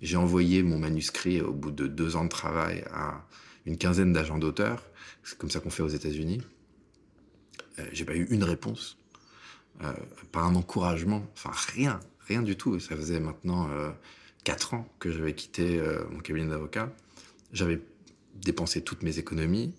J'ai 0.01 0.17
envoyé 0.17 0.63
mon 0.63 0.79
manuscrit 0.79 1.41
au 1.41 1.53
bout 1.53 1.71
de 1.71 1.87
deux 1.87 2.17
ans 2.17 2.25
de 2.25 2.31
travail 2.31 2.85
à 2.93 3.23
une 3.67 3.77
quinzaine 3.77 4.13
d'agents 4.13 4.39
d'auteurs. 4.39 4.83
C'est 5.23 5.37
comme 5.37 5.51
ça 5.51 5.61
qu'on 5.61 5.71
fait 5.71 5.83
aux 5.83 5.89
États-Unis. 5.89 6.41
Euh, 7.79 7.85
j'ai 7.93 8.05
pas 8.05 8.15
eu 8.15 8.27
une 8.31 8.45
réponse, 8.45 8.97
euh, 9.83 9.93
pas 10.33 10.41
un 10.41 10.55
encouragement, 10.55 11.27
enfin 11.35 11.51
rien, 11.75 12.01
rien 12.27 12.43
du 12.43 12.57
tout. 12.57 12.81
Ça 12.81 12.97
faisait 12.97 13.21
maintenant 13.21 13.69
euh, 13.71 13.91
quatre 14.45 14.75
ans 14.75 14.89
que 14.99 15.13
j'avais 15.13 15.35
quitté 15.35 15.81
mon 16.11 16.21
cabinet 16.21 16.49
d'avocat. 16.49 16.91
J'avais 17.53 17.81
dépensé 18.37 18.83
toutes 18.83 19.03
mes 19.03 19.19
économies. 19.19 19.75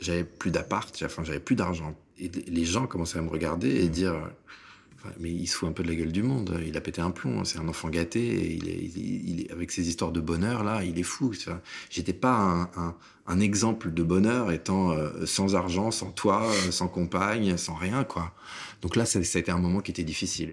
J'avais 0.00 0.22
plus 0.22 0.52
d'appart, 0.52 1.02
enfin 1.04 1.24
j'avais 1.24 1.40
plus 1.40 1.56
d'argent. 1.56 1.98
Et 2.18 2.28
les 2.28 2.64
gens 2.64 2.86
commençaient 2.86 3.18
à 3.18 3.22
me 3.22 3.28
regarder 3.28 3.68
et 3.68 3.88
dire 3.88 4.30
mais 5.18 5.30
il 5.30 5.46
se 5.46 5.56
fout 5.56 5.68
un 5.68 5.72
peu 5.72 5.82
de 5.82 5.88
la 5.88 5.94
gueule 5.94 6.12
du 6.12 6.22
monde. 6.22 6.60
Il 6.66 6.76
a 6.76 6.80
pété 6.80 7.00
un 7.00 7.10
plomb. 7.10 7.44
C'est 7.44 7.58
un 7.58 7.68
enfant 7.68 7.88
gâté. 7.88 8.20
Et 8.20 8.52
il, 8.54 8.68
est, 8.68 8.74
il, 8.74 9.40
est, 9.42 9.52
avec 9.52 9.70
ses 9.70 9.88
histoires 9.88 10.12
de 10.12 10.20
bonheur 10.20 10.64
là, 10.64 10.82
il 10.84 10.98
est 10.98 11.04
fou. 11.04 11.32
J'étais 11.90 12.12
pas 12.12 12.34
un, 12.34 12.62
un, 12.76 12.96
un, 13.26 13.40
exemple 13.40 13.92
de 13.92 14.02
bonheur 14.02 14.50
étant 14.50 14.90
euh, 14.90 15.24
sans 15.26 15.54
argent, 15.54 15.90
sans 15.90 16.10
toit, 16.10 16.50
sans 16.70 16.88
compagne, 16.88 17.56
sans 17.56 17.74
rien 17.74 18.04
quoi. 18.04 18.34
Donc 18.82 18.96
là, 18.96 19.06
ça, 19.06 19.22
ça 19.22 19.38
a 19.38 19.40
été 19.40 19.50
un 19.50 19.58
moment 19.58 19.80
qui 19.80 19.90
était 19.90 20.04
difficile. 20.04 20.52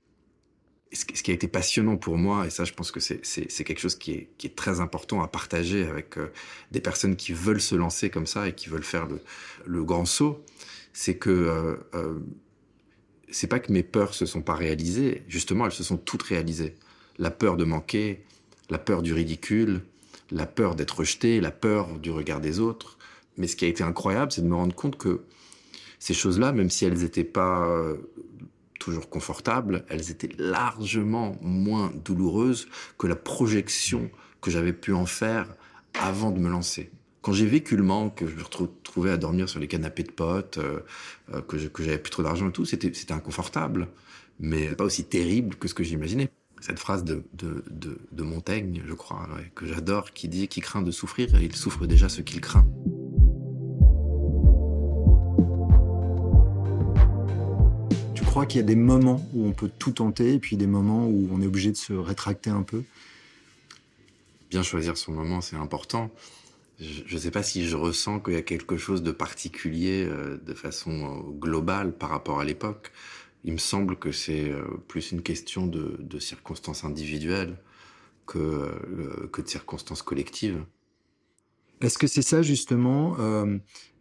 Ce, 0.92 1.04
ce 1.14 1.24
qui 1.24 1.32
a 1.32 1.34
été 1.34 1.48
passionnant 1.48 1.98
pour 1.98 2.18
moi, 2.18 2.46
et 2.46 2.50
ça, 2.50 2.64
je 2.64 2.72
pense 2.74 2.92
que 2.92 3.00
c'est 3.00 3.64
quelque 3.64 3.80
chose 3.80 3.96
qui 3.96 4.12
est, 4.14 4.30
qui 4.38 4.48
est 4.48 4.56
très 4.56 4.80
important 4.80 5.22
à 5.22 5.28
partager 5.28 5.86
avec 5.88 6.18
euh, 6.18 6.32
des 6.72 6.80
personnes 6.80 7.16
qui 7.16 7.34
veulent 7.34 7.62
se 7.62 7.76
lancer 7.76 8.10
comme 8.10 8.28
ça 8.28 8.48
et 8.48 8.54
qui 8.54 8.70
veulent 8.70 8.84
faire 8.84 9.08
le, 9.08 9.20
le 9.66 9.84
grand 9.84 10.06
saut, 10.06 10.46
c'est 10.94 11.18
que 11.18 11.30
euh, 11.30 11.76
euh 11.96 12.20
c'est 13.36 13.48
pas 13.48 13.60
que 13.60 13.74
mes 13.74 13.84
peurs 13.84 14.14
se 14.14 14.26
sont 14.26 14.42
pas 14.42 14.56
réalisées, 14.56 15.24
justement, 15.28 15.66
elles 15.66 15.74
se 15.74 15.84
sont 15.84 15.98
toutes 15.98 16.24
réalisées. 16.24 16.76
La 17.20 17.32
peur 17.32 17.58
de 17.58 17.66
manquer, 17.66 18.24
la 18.70 18.78
peur 18.78 19.02
du 19.02 19.12
ridicule, 19.12 19.82
la 20.32 20.46
peur 20.46 20.76
d'être 20.76 21.00
rejeté, 21.00 21.42
la 21.42 21.52
peur 21.52 22.00
du 22.00 22.12
regard 22.12 22.40
des 22.40 22.62
autres. 22.62 22.98
Mais 23.36 23.48
ce 23.48 23.58
qui 23.58 23.66
a 23.66 23.68
été 23.68 23.84
incroyable, 23.84 24.32
c'est 24.32 24.42
de 24.42 24.48
me 24.48 24.56
rendre 24.56 24.74
compte 24.74 24.98
que 24.98 25.26
ces 26.00 26.14
choses-là, 26.14 26.54
même 26.54 26.70
si 26.70 26.86
elles 26.86 27.00
n'étaient 27.00 27.26
pas 27.26 27.68
euh, 27.68 27.98
toujours 28.80 29.10
confortables, 29.10 29.84
elles 29.90 30.12
étaient 30.12 30.32
largement 30.38 31.36
moins 31.42 31.92
douloureuses 32.06 32.70
que 32.98 33.06
la 33.06 33.18
projection 33.18 34.10
que 34.40 34.50
j'avais 34.50 34.72
pu 34.72 34.94
en 34.94 35.06
faire 35.06 35.54
avant 36.00 36.32
de 36.32 36.40
me 36.40 36.48
lancer. 36.48 36.90
Quand 37.26 37.34
j'ai 37.34 37.48
vécu 37.48 37.76
le 37.76 37.82
manque, 37.82 38.20
que 38.20 38.28
je 38.28 38.36
me 38.36 38.44
retrouvais 38.44 39.10
à 39.10 39.18
dormir 39.18 39.50
sur 39.50 39.60
les 39.60 39.68
canapés 39.68 40.04
de 40.04 40.12
potes, 40.12 40.60
euh, 40.60 40.82
euh 41.34 41.42
que, 41.42 41.58
je, 41.58 41.68
que 41.68 41.82
j'avais 41.82 41.98
plus 41.98 42.12
trop 42.12 42.22
d'argent 42.22 42.50
et 42.50 42.52
tout, 42.52 42.66
c'était, 42.66 42.94
c'était 42.94 43.14
inconfortable, 43.14 43.88
mais 44.40 44.68
pas 44.76 44.84
aussi 44.84 45.06
terrible 45.06 45.56
que 45.56 45.68
ce 45.68 45.74
que 45.74 45.84
j'imaginais. 45.84 46.30
Cette 46.62 46.78
phrase 46.78 47.04
de, 47.04 47.24
de, 47.34 47.64
de, 47.72 47.98
de 48.12 48.24
Montaigne, 48.24 48.84
je 48.88 48.94
crois, 48.94 49.28
ouais, 49.36 49.52
que 49.56 49.66
j'adore, 49.66 50.12
qui 50.12 50.28
dit 50.28 50.48
«Qui 50.50 50.62
craint 50.62 50.84
de 50.84 50.92
souffrir, 50.92 51.30
il 51.42 51.56
souffre 51.56 51.88
déjà 51.88 52.10
ce 52.10 52.22
qu'il 52.22 52.42
craint». 52.42 52.68
crois 58.26 58.46
qu'il 58.46 58.60
y 58.60 58.64
a 58.64 58.68
des 58.68 58.76
moments 58.76 59.26
où 59.34 59.48
on 59.48 59.54
peut 59.54 59.72
tout 59.80 59.94
tenter 59.94 60.34
et 60.34 60.40
puis 60.40 60.58
des 60.58 60.68
moments 60.68 61.08
où 61.08 61.30
on 61.32 61.42
est 61.42 61.48
obligé 61.48 61.72
de 61.72 61.78
se 61.78 61.94
rétracter 61.94 62.50
un 62.50 62.64
peu? 62.64 62.84
Bien 64.50 64.62
choisir 64.62 64.98
son 64.98 65.14
moment, 65.14 65.40
c'est 65.40 65.56
important. 65.56 66.12
Je 66.80 67.14
ne 67.16 67.20
sais 67.20 67.32
pas 67.32 67.44
si 67.44 67.66
je 67.68 67.78
ressens 67.78 68.20
qu'il 68.20 68.34
y 68.34 68.38
a 68.38 68.42
quelque 68.42 68.76
chose 68.76 69.02
de 69.02 69.12
particulier 69.12 70.06
euh, 70.06 70.38
de 70.38 70.54
façon 70.54 70.92
euh, 70.92 71.32
globale 71.32 71.94
par 71.94 72.10
rapport 72.10 72.40
à 72.40 72.44
l'époque. 72.44 72.92
Il 73.46 73.54
me 73.54 73.58
semble 73.58 73.96
que 73.96 74.12
c'est 74.12 74.50
euh, 74.50 74.64
plus 74.88 75.12
une 75.12 75.22
question 75.22 75.68
de, 75.68 76.20
circonstances 76.20 76.84
individuelles 76.84 77.58
que, 78.26 79.28
que 79.32 79.42
de 79.42 79.48
circonstances 79.48 80.02
collectives. 80.02 80.64
Est-ce 81.82 81.98
que 81.98 82.08
c'est 82.08 82.24
ça 82.24 82.42
justement 82.42 83.16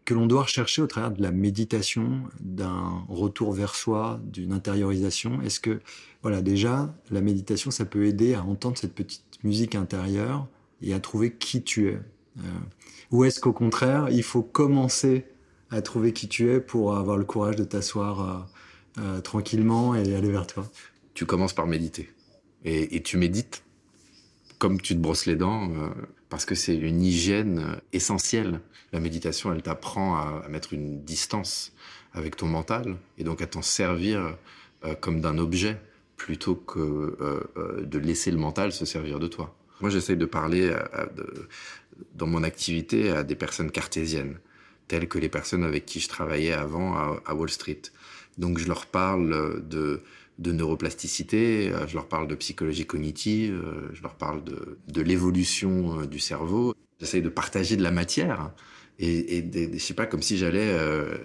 que 0.04 0.14
l'on 0.14 0.26
doit 0.26 0.42
rechercher 0.42 0.80
au 0.80 0.86
travers 0.86 1.10
de 1.10 1.20
la 1.20 1.30
méditation, 1.30 2.22
d'un 2.40 3.04
retour 3.08 3.52
vers 3.52 3.74
soi, 3.74 4.20
d'une 4.24 4.52
intériorisation? 4.52 5.42
Est-ce 5.42 5.60
que, 5.60 5.80
voilà, 6.22 6.40
déjà, 6.40 6.94
la 7.10 7.20
méditation, 7.20 7.70
ça 7.70 7.84
peut 7.84 8.06
aider 8.06 8.32
à 8.32 8.44
entendre 8.44 8.78
cette 8.78 8.94
petite 8.94 9.24
musique 9.42 9.74
intérieure 9.74 10.46
et 10.80 10.94
à 10.94 11.00
trouver 11.00 11.34
qui 11.34 11.62
tu 11.62 11.88
es? 11.88 11.98
Ou 13.10 13.24
est-ce 13.24 13.40
qu'au 13.40 13.52
contraire, 13.52 14.08
il 14.10 14.22
faut 14.22 14.42
commencer 14.42 15.26
à 15.70 15.82
trouver 15.82 16.12
qui 16.12 16.28
tu 16.28 16.50
es 16.50 16.60
pour 16.60 16.96
avoir 16.96 17.16
le 17.16 17.24
courage 17.24 17.56
de 17.56 17.64
t'asseoir 17.64 18.48
euh, 18.98 19.02
euh 19.02 19.20
tranquillement 19.20 19.94
et 19.94 20.14
aller 20.14 20.30
vers 20.30 20.46
toi? 20.46 20.68
Tu 21.14 21.26
commences 21.26 21.52
par 21.52 21.66
méditer. 21.66 22.10
Et, 22.64 23.02
tu 23.02 23.18
médites 23.18 23.62
comme 24.58 24.80
tu 24.80 24.94
te 24.94 25.00
brosses 25.00 25.26
les 25.26 25.36
dents, 25.36 25.70
euh, 25.70 25.90
parce 26.30 26.46
que 26.46 26.54
c'est 26.54 26.76
une 26.76 27.02
hygiène 27.02 27.58
euh, 27.58 27.76
essentielle. 27.92 28.60
La 28.92 29.00
méditation, 29.00 29.52
elle 29.52 29.62
t'apprend 29.62 30.16
à, 30.16 30.48
mettre 30.48 30.72
une 30.72 31.04
distance 31.04 31.72
avec 32.14 32.36
ton 32.36 32.46
mental, 32.46 32.96
et 33.18 33.24
donc 33.24 33.42
à 33.42 33.46
t'en 33.46 33.60
servir 33.60 34.36
euh, 34.84 34.94
comme 34.94 35.20
d'un 35.20 35.38
objet, 35.38 35.80
plutôt 36.16 36.54
que 36.54 36.78
euh, 36.78 37.40
euh, 37.56 37.84
de 37.84 37.98
laisser 37.98 38.30
le 38.30 38.36
mental 38.36 38.72
se 38.72 38.84
servir 38.84 39.18
de 39.18 39.26
toi. 39.26 39.54
Moi, 39.80 39.90
j'essaye 39.90 40.16
de 40.16 40.26
parler 40.26 40.74
de, 41.16 41.48
dans 42.14 42.26
mon 42.26 42.42
activité 42.42 43.10
à 43.10 43.22
des 43.24 43.34
personnes 43.34 43.70
cartésiennes, 43.70 44.38
telles 44.88 45.08
que 45.08 45.18
les 45.18 45.28
personnes 45.28 45.64
avec 45.64 45.84
qui 45.86 46.00
je 46.00 46.08
travaillais 46.08 46.52
avant 46.52 46.94
à, 46.94 47.34
Wall 47.34 47.50
Street. 47.50 47.82
Donc, 48.38 48.58
je 48.58 48.66
leur 48.66 48.86
parle 48.86 49.66
de 49.68 50.02
de 50.38 50.52
neuroplasticité, 50.52 51.70
euh, 51.72 51.86
je 51.86 51.94
leur 51.94 52.08
parle 52.08 52.26
de 52.26 52.34
psychologie 52.34 52.86
cognitive, 52.86 53.54
euh, 53.54 53.88
je 53.92 54.02
leur 54.02 54.14
parle 54.14 54.42
de, 54.42 55.00
l'évolution 55.00 56.00
euh, 56.00 56.06
du 56.06 56.18
cerveau. 56.18 56.74
J'essaye 57.00 57.22
de 57.22 57.28
partager 57.28 57.76
de 57.76 57.82
la 57.82 57.90
matière 57.90 58.50
et, 58.98 59.36
et 59.36 59.42
des, 59.42 59.78
sais 59.78 59.94
pas, 59.94 60.06
comme 60.06 60.22
si 60.22 60.38
j'allais 60.38 60.72
euh, 60.72 61.16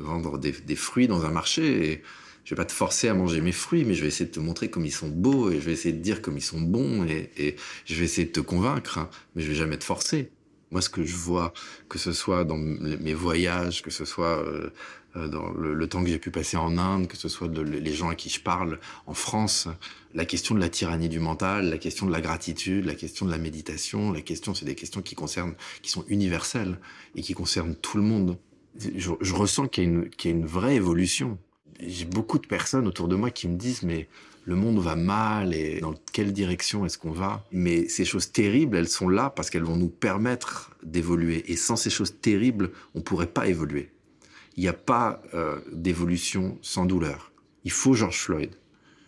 vendre 0.00 0.38
des, 0.38 0.76
fruits 0.76 1.08
dans 1.08 1.24
un 1.24 1.30
marché. 1.30 2.02
Je 2.50 2.56
vais 2.56 2.62
pas 2.62 2.66
te 2.66 2.72
forcer 2.72 3.06
à 3.06 3.14
manger 3.14 3.40
mes 3.40 3.52
fruits, 3.52 3.84
mais 3.84 3.94
je 3.94 4.02
vais 4.02 4.08
essayer 4.08 4.26
de 4.26 4.32
te 4.32 4.40
montrer 4.40 4.70
comme 4.70 4.84
ils 4.84 4.90
sont 4.90 5.08
beaux 5.08 5.52
et 5.52 5.60
je 5.60 5.66
vais 5.66 5.72
essayer 5.72 5.94
de 5.94 6.02
dire 6.02 6.20
comme 6.20 6.36
ils 6.36 6.42
sont 6.42 6.60
bons 6.60 7.06
et, 7.06 7.30
et 7.36 7.54
je 7.84 7.94
vais 7.94 8.04
essayer 8.04 8.26
de 8.26 8.32
te 8.32 8.40
convaincre, 8.40 8.98
hein, 8.98 9.08
mais 9.36 9.42
je 9.42 9.48
vais 9.50 9.54
jamais 9.54 9.78
te 9.78 9.84
forcer. 9.84 10.32
Moi, 10.72 10.82
ce 10.82 10.88
que 10.88 11.04
je 11.04 11.14
vois, 11.14 11.52
que 11.88 11.96
ce 11.96 12.12
soit 12.12 12.42
dans 12.42 12.56
mes 12.56 13.14
voyages, 13.14 13.82
que 13.82 13.92
ce 13.92 14.04
soit 14.04 14.44
euh, 14.44 14.70
euh, 15.14 15.28
dans 15.28 15.52
le, 15.52 15.86
temps 15.86 16.02
que 16.02 16.10
j'ai 16.10 16.18
pu 16.18 16.32
passer 16.32 16.56
en 16.56 16.76
Inde, 16.76 17.06
que 17.06 17.16
ce 17.16 17.28
soit 17.28 17.46
les 17.46 17.92
gens 17.92 18.08
à 18.08 18.16
qui 18.16 18.30
je 18.30 18.40
parle 18.40 18.80
en 19.06 19.14
France, 19.14 19.68
la 20.12 20.24
question 20.24 20.56
de 20.56 20.60
la 20.60 20.68
tyrannie 20.68 21.08
du 21.08 21.20
mental, 21.20 21.70
la 21.70 21.78
question 21.78 22.04
de 22.04 22.10
la 22.10 22.20
gratitude, 22.20 22.84
la 22.84 22.96
question 22.96 23.26
de 23.26 23.30
la 23.30 23.38
méditation, 23.38 24.10
la 24.10 24.22
question, 24.22 24.54
c'est 24.54 24.64
des 24.64 24.74
questions 24.74 25.02
qui 25.02 25.14
concernent, 25.14 25.54
qui 25.82 25.90
sont 25.92 26.04
universelles 26.08 26.80
et 27.14 27.22
qui 27.22 27.32
concernent 27.32 27.76
tout 27.76 27.96
le 27.96 28.02
monde. 28.02 28.38
Je, 28.76 29.12
je 29.20 29.34
ressens 29.34 29.68
qu'il 29.68 29.84
y, 29.84 30.10
qu 30.10 30.26
y, 30.26 30.32
a 30.32 30.34
une 30.34 30.46
vraie 30.46 30.74
évolution. 30.74 31.38
J'ai 31.78 32.04
beaucoup 32.04 32.38
de 32.38 32.46
personnes 32.46 32.86
autour 32.86 33.08
de 33.08 33.16
moi 33.16 33.30
qui 33.30 33.48
me 33.48 33.56
disent, 33.56 33.82
mais 33.82 34.08
le 34.44 34.56
monde 34.56 34.78
va 34.78 34.96
mal 34.96 35.54
et 35.54 35.80
dans 35.80 35.94
quelle 36.12 36.32
direction 36.32 36.84
est-ce 36.84 36.98
qu'on 36.98 37.12
va? 37.12 37.44
Mais 37.52 37.88
ces 37.88 38.04
choses 38.04 38.32
terribles, 38.32 38.76
elles 38.76 38.88
sont 38.88 39.08
là 39.08 39.30
parce 39.30 39.50
qu'elles 39.50 39.64
vont 39.64 39.76
nous 39.76 39.88
permettre 39.88 40.72
d'évoluer. 40.82 41.50
Et 41.50 41.56
sans 41.56 41.76
ces 41.76 41.90
choses 41.90 42.20
terribles, 42.20 42.70
on 42.94 43.00
pourrait 43.00 43.26
pas 43.28 43.48
évoluer. 43.48 43.90
Il 44.56 44.62
n'y 44.62 44.68
a 44.68 44.74
pas 44.74 45.22
euh, 45.34 45.60
d'évolution 45.72 46.58
sans 46.62 46.84
douleur. 46.84 47.32
Il 47.64 47.70
faut 47.70 47.94
George 47.94 48.18
Floyd. 48.18 48.50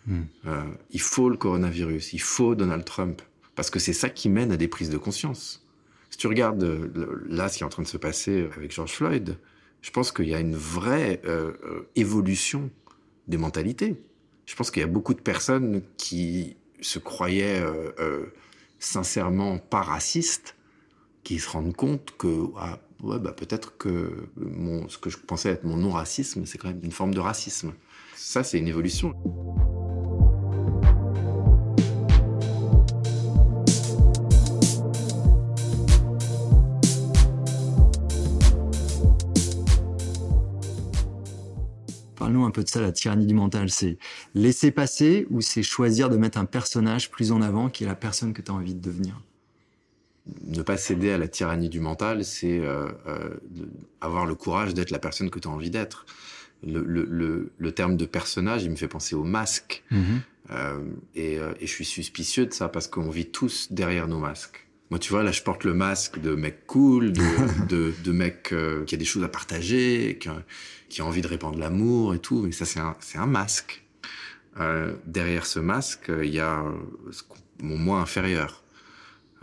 Mm. 0.07 0.21
Euh, 0.47 0.63
il 0.91 1.01
faut 1.01 1.29
le 1.29 1.37
coronavirus. 1.37 2.13
Il 2.13 2.21
faut 2.21 2.55
Donald 2.55 2.85
Trump. 2.85 3.21
Parce 3.55 3.69
que 3.69 3.79
c'est 3.79 3.93
ça 3.93 4.09
qui 4.09 4.29
mène 4.29 4.51
à 4.51 4.57
des 4.57 4.67
prises 4.67 4.89
de 4.89 4.97
conscience. 4.97 5.65
Si 6.09 6.17
tu 6.17 6.27
regardes 6.27 6.63
euh, 6.63 7.23
là 7.27 7.49
ce 7.49 7.57
qui 7.57 7.63
est 7.63 7.65
en 7.65 7.69
train 7.69 7.83
de 7.83 7.87
se 7.87 7.97
passer 7.97 8.47
avec 8.55 8.71
George 8.71 8.91
Floyd, 8.91 9.37
je 9.83 9.91
pense 9.91 10.11
qu'il 10.11 10.29
y 10.29 10.33
a 10.33 10.39
une 10.39 10.55
vraie 10.55 11.21
euh, 11.25 11.83
évolution 11.95 12.71
des 13.27 13.37
mentalités. 13.37 14.01
Je 14.45 14.55
pense 14.55 14.71
qu'il 14.71 14.81
y 14.81 14.83
a 14.83 14.87
beaucoup 14.87 15.13
de 15.13 15.21
personnes 15.21 15.83
qui 15.97 16.55
se 16.81 16.99
croyaient 16.99 17.61
euh, 17.61 18.25
sincèrement 18.79 19.57
pas 19.59 19.81
racistes, 19.81 20.55
qui 21.23 21.37
se 21.37 21.49
rendent 21.49 21.75
compte 21.75 22.15
que 22.17 22.45
ah, 22.57 22.79
bah, 23.01 23.33
peut-être 23.33 23.77
que 23.77 24.29
ce 24.87 24.97
que 24.97 25.09
je 25.09 25.17
pensais 25.17 25.49
être 25.49 25.65
mon 25.65 25.77
non-racisme, 25.77 26.45
c'est 26.45 26.57
quand 26.57 26.69
même 26.69 26.81
une 26.83 26.91
forme 26.91 27.13
de 27.13 27.19
racisme. 27.19 27.73
Ça, 28.15 28.43
c'est 28.43 28.59
une 28.59 28.69
évolution. 28.69 29.13
Peu 42.53 42.63
de 42.63 42.69
ça, 42.69 42.79
la 42.79 42.93
tyrannie 42.93 43.25
du 43.25 43.33
mental. 43.33 43.69
C'est 43.69 43.97
laisser 44.33 44.71
passer 44.71 45.27
ou 45.29 45.41
c'est 45.41 45.63
choisir 45.63 46.09
de 46.09 46.17
mettre 46.23 46.37
un 46.37 46.45
personnage 46.45 47.11
plus 47.11 47.31
en 47.35 47.41
avant 47.41 47.69
qui 47.69 47.83
est 47.83 47.87
la 47.87 47.95
personne 47.95 48.31
que 48.33 48.41
tu 48.41 48.51
as 48.51 48.53
envie 48.53 48.75
de 48.75 48.81
devenir? 48.89 49.13
Ne 50.45 50.61
pas 50.61 50.77
céder 50.77 51.11
à 51.11 51.17
la 51.17 51.27
tyrannie 51.27 51.67
du 51.67 51.81
mental, 51.81 52.23
c'est 52.23 52.59
euh, 52.59 52.87
euh, 53.07 53.35
avoir 53.99 54.25
le 54.25 54.35
courage 54.35 54.73
d'être 54.73 54.91
la 54.91 54.99
personne 54.99 55.29
que 55.29 55.39
tu 55.39 55.49
as 55.49 55.51
envie 55.51 55.69
d'être. 55.77 56.05
Le, 56.65 56.81
le, 56.81 57.03
le, 57.19 57.51
le, 57.57 57.71
terme 57.73 57.97
de 57.97 58.05
personnage, 58.05 58.63
il 58.63 58.71
me 58.71 58.77
fait 58.77 58.87
penser 58.87 59.15
au 59.15 59.25
masque. 59.25 59.83
Mm 59.91 59.97
-hmm. 59.97 60.19
euh, 60.51 60.79
et, 61.23 61.37
euh, 61.39 61.59
et, 61.59 61.67
je 61.67 61.73
suis 61.77 61.89
suspicieux 61.99 62.45
de 62.45 62.53
ça 62.53 62.69
parce 62.69 62.87
qu'on 62.87 63.09
vit 63.19 63.29
tous 63.39 63.67
derrière 63.71 64.07
nos 64.07 64.19
masques. 64.19 64.59
Moi, 64.89 64.99
tu 64.99 65.11
vois, 65.11 65.23
là, 65.23 65.31
je 65.31 65.41
porte 65.41 65.63
le 65.63 65.73
masque 65.73 66.19
de 66.19 66.35
mec 66.35 66.67
cool, 66.67 67.13
de, 67.13 67.23
de, 67.67 67.93
de 68.03 68.11
mec 68.11 68.49
euh, 68.51 68.83
qui 68.85 68.95
a 68.95 68.97
des 68.97 69.05
choses 69.05 69.23
à 69.23 69.29
partager, 69.29 70.17
qui 70.19 70.29
a, 70.29 70.43
qui 70.89 71.01
a 71.01 71.05
envie 71.05 71.21
de 71.21 71.27
répandre 71.27 71.57
l'amour 71.57 72.13
et 72.13 72.19
tout. 72.19 72.41
Mais 72.41 72.51
ça, 72.51 72.65
c'est 72.65 72.79
un, 72.79 72.95
un 73.15 73.27
masque. 73.27 73.83
Euh, 74.59 74.93
derrière 75.07 75.45
ce 75.47 75.59
masque, 75.59 76.11
il 76.21 76.29
y 76.33 76.39
a 76.39 76.63
mon 77.59 77.77
moi 77.77 77.99
inférieur 77.99 78.63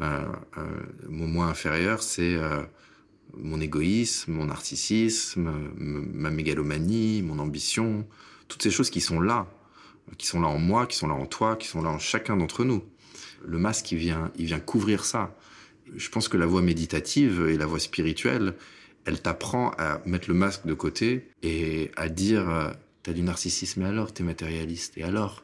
euh, 0.01 0.27
euh, 0.57 0.63
mon 1.09 1.27
moi 1.27 1.47
inférieur, 1.47 2.03
c'est 2.03 2.35
euh, 2.35 2.63
mon 3.37 3.61
égoïsme, 3.61 4.33
mon 4.33 4.47
narcissisme, 4.47 5.53
ma 5.77 6.31
mégalomanie, 6.31 7.23
mon 7.23 7.39
ambition, 7.39 8.07
toutes 8.49 8.63
ces 8.63 8.71
choses 8.71 8.91
qui 8.91 9.01
sont 9.01 9.21
là, 9.21 9.47
qui 10.17 10.27
sont 10.27 10.41
là 10.41 10.49
en 10.49 10.59
moi, 10.59 10.87
qui 10.87 10.97
sont 10.97 11.07
là 11.07 11.15
en 11.15 11.27
toi, 11.27 11.57
qui 11.57 11.69
sont 11.69 11.83
là 11.83 11.91
en 11.91 11.99
chacun 11.99 12.37
d'entre 12.37 12.65
nous. 12.65 12.83
Le 13.45 13.59
masque, 13.59 13.93
il 13.93 13.99
vient, 13.99 14.31
il 14.37 14.47
vient 14.47 14.61
couvrir 14.61 15.05
ça. 15.05 15.37
Je 15.97 16.09
pense 16.09 16.29
que 16.29 16.37
la 16.37 16.47
voie 16.47 16.63
méditative 16.63 17.49
et 17.49 17.57
la 17.57 17.67
voie 17.67 17.81
spirituelle, 17.81 18.55
elle 19.05 19.21
t'apprend 19.21 19.71
à 19.79 20.01
mettre 20.07 20.29
le 20.29 20.35
masque 20.35 20.67
de 20.67 20.75
côté 20.75 21.29
et 21.43 21.91
à 21.97 22.09
dire, 22.09 22.75
t'as 23.03 23.13
du 23.13 23.23
narcissisme 23.23 23.83
et 23.83 23.87
alors, 23.87 24.13
t'es 24.13 24.23
matérialiste 24.23 24.99
et 24.99 25.03
alors 25.03 25.43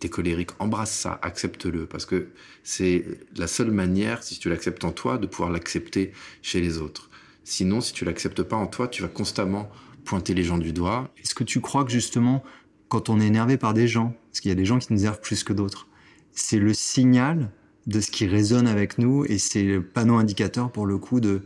t'es 0.00 0.08
colérique, 0.08 0.50
embrasse 0.58 0.92
ça, 0.92 1.20
accepte-le, 1.22 1.86
parce 1.86 2.06
que 2.06 2.28
c'est 2.64 3.04
la 3.36 3.46
seule 3.46 3.70
manière, 3.70 4.22
si 4.22 4.38
tu 4.38 4.48
l'acceptes 4.48 4.82
en 4.84 4.92
toi, 4.92 5.18
de 5.18 5.26
pouvoir 5.26 5.50
l'accepter 5.50 6.12
chez 6.42 6.60
les 6.60 6.78
autres. 6.78 7.10
Sinon, 7.44 7.80
si 7.80 7.92
tu 7.92 8.04
l'acceptes 8.04 8.42
pas 8.42 8.56
en 8.56 8.66
toi, 8.66 8.88
tu 8.88 9.02
vas 9.02 9.08
constamment 9.08 9.70
pointer 10.04 10.34
les 10.34 10.42
gens 10.42 10.58
du 10.58 10.72
doigt. 10.72 11.12
Est-ce 11.22 11.34
que 11.34 11.44
tu 11.44 11.60
crois 11.60 11.84
que 11.84 11.90
justement, 11.90 12.42
quand 12.88 13.10
on 13.10 13.20
est 13.20 13.26
énervé 13.26 13.58
par 13.58 13.74
des 13.74 13.86
gens, 13.86 14.16
parce 14.30 14.40
qu'il 14.40 14.48
y 14.48 14.52
a 14.52 14.56
des 14.56 14.64
gens 14.64 14.78
qui 14.78 14.92
nous 14.92 15.00
énervent 15.00 15.20
plus 15.20 15.44
que 15.44 15.52
d'autres, 15.52 15.86
c'est 16.32 16.58
le 16.58 16.74
signal 16.74 17.50
de 17.86 18.00
ce 18.00 18.10
qui 18.10 18.26
résonne 18.26 18.66
avec 18.66 18.98
nous 18.98 19.24
et 19.24 19.38
c'est 19.38 19.62
le 19.62 19.82
panneau 19.82 20.16
indicateur 20.16 20.70
pour 20.70 20.86
le 20.86 20.98
coup 20.98 21.20
de 21.20 21.42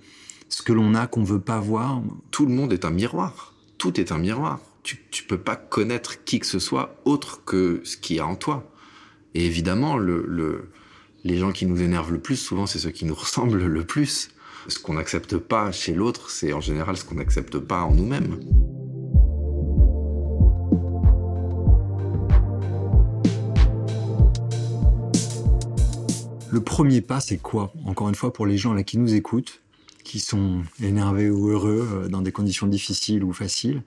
ce 0.48 0.62
que 0.62 0.72
l'on 0.72 0.94
a 0.94 1.06
qu'on 1.06 1.24
veut 1.24 1.40
pas 1.40 1.60
voir. 1.60 2.02
Tout 2.30 2.46
le 2.46 2.54
monde 2.54 2.72
est 2.72 2.84
un 2.84 2.90
miroir. 2.90 3.54
Tout 3.78 4.00
est 4.00 4.12
un 4.12 4.18
miroir 4.18 4.60
tu, 4.84 5.02
tu 5.10 5.24
peux 5.24 5.38
pas 5.38 5.56
connaître 5.56 6.22
qui 6.24 6.38
que 6.38 6.46
ce 6.46 6.60
soit 6.60 7.00
autre 7.04 7.42
que 7.44 7.80
ce 7.82 7.96
qu'il 7.96 8.16
y 8.16 8.20
a 8.20 8.26
en 8.26 8.36
toi. 8.36 8.70
Et 9.34 9.44
évidemment, 9.44 9.96
le, 9.96 10.24
le, 10.28 10.70
les 11.24 11.38
gens 11.38 11.50
qui 11.50 11.66
nous 11.66 11.82
énervent 11.82 12.12
le 12.12 12.20
plus, 12.20 12.36
souvent, 12.36 12.66
c'est 12.66 12.78
ceux 12.78 12.90
qui 12.90 13.04
nous 13.04 13.14
ressemblent 13.16 13.64
le 13.64 13.84
plus. 13.84 14.28
Ce 14.68 14.78
qu'on 14.78 14.94
n'accepte 14.94 15.36
pas 15.36 15.72
chez 15.72 15.92
l'autre, 15.92 16.30
c'est 16.30 16.52
en 16.52 16.60
général 16.60 16.96
ce 16.96 17.04
qu'on 17.04 17.16
n'accepte 17.16 17.58
pas 17.58 17.82
en 17.82 17.92
nous-mêmes. 17.92 18.38
Le 26.54 26.60
premier 26.60 27.00
pas, 27.00 27.20
c'est 27.20 27.38
quoi? 27.38 27.72
Encore 27.84 28.08
une 28.08 28.14
fois, 28.14 28.32
pour 28.32 28.46
les 28.46 28.56
gens 28.56 28.74
là 28.74 28.82
qui 28.82 28.96
nous 28.96 29.14
écoutent, 29.14 29.60
qui 30.04 30.20
sont 30.20 30.62
énervés 30.80 31.28
ou 31.28 31.48
heureux 31.48 32.06
dans 32.08 32.22
des 32.22 32.32
conditions 32.32 32.66
difficiles 32.66 33.24
ou 33.24 33.32
faciles, 33.32 33.82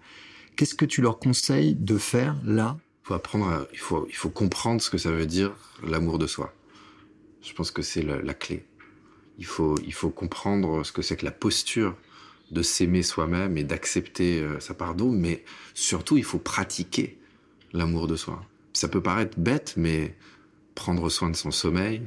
Qu'est-ce 0.58 0.74
que 0.74 0.86
tu 0.86 1.04
leur 1.04 1.20
conseilles 1.20 1.76
de 1.76 2.00
faire 2.00 2.36
là? 2.44 2.78
Il, 3.10 3.78
faut, 3.78 4.30
comprendre 4.30 4.82
ce 4.82 4.90
que 4.90 4.98
ça 4.98 5.12
veut 5.12 5.28
dire 5.28 5.54
l'amour 5.88 6.18
de 6.18 6.26
soi. 6.26 6.52
Je 7.44 7.54
pense 7.54 7.70
que 7.70 7.84
c'est 7.84 8.02
la, 8.02 8.34
clé. 8.34 8.66
Il 9.38 9.46
faut, 9.46 9.78
il 9.86 9.94
faut 9.94 10.10
comprendre 10.10 10.84
ce 10.84 10.92
que 10.92 11.04
c'est 11.04 11.16
que 11.16 11.26
la 11.26 11.32
posture 11.32 11.96
de 12.50 12.64
s'aimer 12.64 13.04
soi-même 13.04 13.56
et 13.56 13.64
d'accepter 13.64 14.40
euh, 14.40 14.60
sa 14.60 14.74
part 14.74 14.96
d'eau, 14.96 15.12
mais 15.12 15.46
surtout, 15.76 16.18
il 16.18 16.24
faut 16.24 16.40
pratiquer 16.40 17.20
l'amour 17.72 18.08
de 18.08 18.16
soi. 18.16 18.44
Ça 18.74 18.88
peut 18.88 19.02
paraître 19.02 19.40
bête, 19.40 19.76
mais 19.78 20.16
prendre 20.74 21.08
soin 21.10 21.30
de 21.30 21.36
son 21.36 21.52
sommeil, 21.52 22.02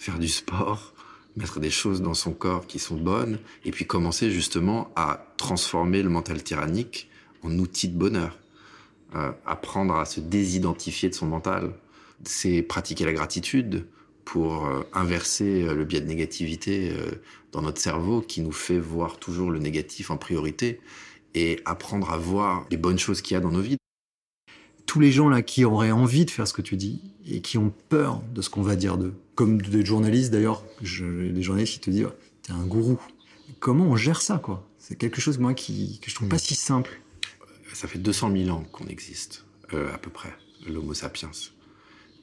faire 0.00 0.18
du 0.18 0.28
sport, 0.28 0.94
mettre 1.36 1.60
des 1.60 1.70
choses 1.70 2.00
dans 2.00 2.14
son 2.14 2.32
corps 2.32 2.66
qui 2.66 2.78
sont 2.78 2.96
bonnes, 2.96 3.38
et 3.66 3.70
puis 3.70 3.86
commencer 3.86 4.30
justement 4.30 4.90
à 4.96 5.26
transformer 5.36 6.02
le 6.02 6.08
mental 6.08 6.42
tyrannique 6.42 7.10
en 7.42 7.58
outil 7.58 7.88
de 7.88 7.98
bonheur. 7.98 8.38
Euh, 9.14 9.30
apprendre 9.44 9.96
à 9.96 10.06
se 10.06 10.20
désidentifier 10.20 11.10
de 11.10 11.14
son 11.14 11.26
mental, 11.26 11.74
c'est 12.24 12.62
pratiquer 12.62 13.04
la 13.04 13.12
gratitude 13.12 13.86
pour 14.24 14.66
euh, 14.66 14.82
inverser 14.94 15.64
euh, 15.64 15.74
le 15.74 15.84
biais 15.84 16.00
de 16.00 16.06
négativité 16.06 16.94
dans 17.52 17.60
notre 17.60 17.80
cerveau 17.80 18.22
qui 18.22 18.40
nous 18.40 18.52
fait 18.52 18.78
voir 18.78 19.18
toujours 19.18 19.50
le 19.50 19.58
négatif 19.58 20.10
en 20.10 20.16
priorité 20.16 20.80
et 21.34 21.60
apprendre 21.66 22.10
à 22.10 22.16
voir 22.16 22.66
les 22.70 22.78
bonnes 22.78 22.98
choses 22.98 23.20
qu'il 23.20 23.34
y 23.34 23.36
a 23.36 23.40
dans 23.40 23.50
nos 23.50 23.60
vies. 23.60 23.76
Tous 24.90 24.98
les 24.98 25.12
gens 25.12 25.28
là 25.28 25.40
qui 25.40 25.64
auraient 25.64 25.92
envie 25.92 26.24
de 26.24 26.32
faire 26.32 26.48
ce 26.48 26.52
que 26.52 26.62
tu 26.62 26.74
dis 26.76 27.00
et 27.24 27.42
qui 27.42 27.58
ont 27.58 27.72
peur 27.90 28.22
de 28.34 28.42
ce 28.42 28.50
qu'on 28.50 28.62
va 28.62 28.74
dire 28.74 28.98
d'eux, 28.98 29.14
comme 29.36 29.62
des 29.62 29.84
journalistes 29.84 30.32
d'ailleurs, 30.32 30.64
des 30.80 31.42
journalistes 31.42 31.74
qui 31.74 31.78
te 31.78 31.90
disent 31.90 32.08
t'es 32.42 32.50
un 32.50 32.66
gourou. 32.66 32.98
Comment 33.60 33.84
on 33.84 33.94
gère 33.94 34.20
ça 34.20 34.38
quoi? 34.38 34.68
C'est 34.80 34.96
quelque 34.96 35.20
chose 35.20 35.38
moi 35.38 35.54
qui 35.54 36.00
que 36.00 36.10
je 36.10 36.16
trouve 36.16 36.26
pas 36.26 36.38
si 36.38 36.56
simple 36.56 37.00
ça 37.72 37.86
fait 37.86 38.00
200 38.00 38.32
000 38.36 38.50
ans 38.50 38.64
qu'on 38.72 38.88
existe, 38.88 39.44
euh, 39.74 39.94
à 39.94 39.98
peu 39.98 40.10
près, 40.10 40.32
l'Homo 40.66 40.92
sapiens. 40.92 41.30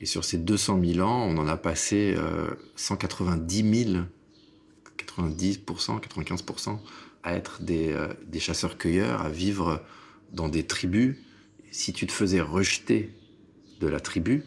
Et 0.02 0.06
sur 0.06 0.26
ces 0.26 0.38
200 0.38 0.82
000 0.84 1.08
ans, 1.08 1.24
on 1.24 1.38
en 1.38 1.48
a 1.48 1.56
passé 1.56 2.16
euh, 2.18 2.50
190 2.76 3.86
000, 3.94 4.04
90%, 5.16 6.02
95% 6.02 6.80
à 7.24 7.34
être 7.34 7.62
des, 7.62 7.94
euh, 7.94 8.10
des 8.26 8.42
chasseurs-cueilleurs, 8.42 9.22
à 9.22 9.30
vivre 9.30 9.82
dans 10.34 10.50
des 10.50 10.64
tribus. 10.64 11.16
Si 11.78 11.94
tu 11.94 12.08
te 12.08 12.12
faisais 12.12 12.42
rejeter 12.42 13.12
de 13.82 13.88
la 13.88 14.00
tribu, 14.00 14.44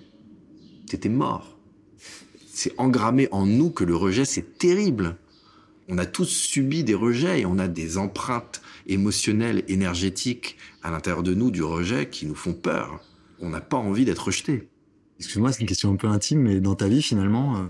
t'étais 0.89 1.09
mort. 1.09 1.57
C'est 2.53 2.73
engrammé 2.77 3.29
en 3.31 3.47
nous 3.47 3.71
que 3.71 3.85
le 3.85 3.95
rejet, 3.95 4.25
c'est 4.25 4.59
terrible. 4.59 5.17
On 5.87 5.99
a 5.99 6.07
tous 6.07 6.25
subi 6.25 6.83
des 6.83 6.97
rejets 6.97 7.43
et 7.43 7.47
on 7.47 7.61
a 7.61 7.69
des 7.69 7.99
empreintes 7.99 8.63
émotionnelles, 8.89 9.63
énergétiques 9.69 10.57
à 10.83 10.91
l'intérieur 10.91 11.23
de 11.23 11.33
nous 11.33 11.53
du 11.53 11.63
rejet 11.63 12.09
qui 12.09 12.27
nous 12.27 12.35
font 12.35 12.53
peur. 12.53 13.01
On 13.39 13.51
n'a 13.51 13.61
pas 13.61 13.77
envie 13.77 14.05
d'être 14.05 14.25
rejeté. 14.25 14.69
Excuse-moi, 15.21 15.53
c'est 15.53 15.61
une 15.61 15.69
question 15.69 15.93
un 15.93 15.97
peu 15.97 16.09
intime, 16.09 16.41
mais 16.41 16.59
dans 16.59 16.75
ta 16.75 16.89
vie, 16.89 17.01
finalement, 17.01 17.59
euh, 17.59 17.67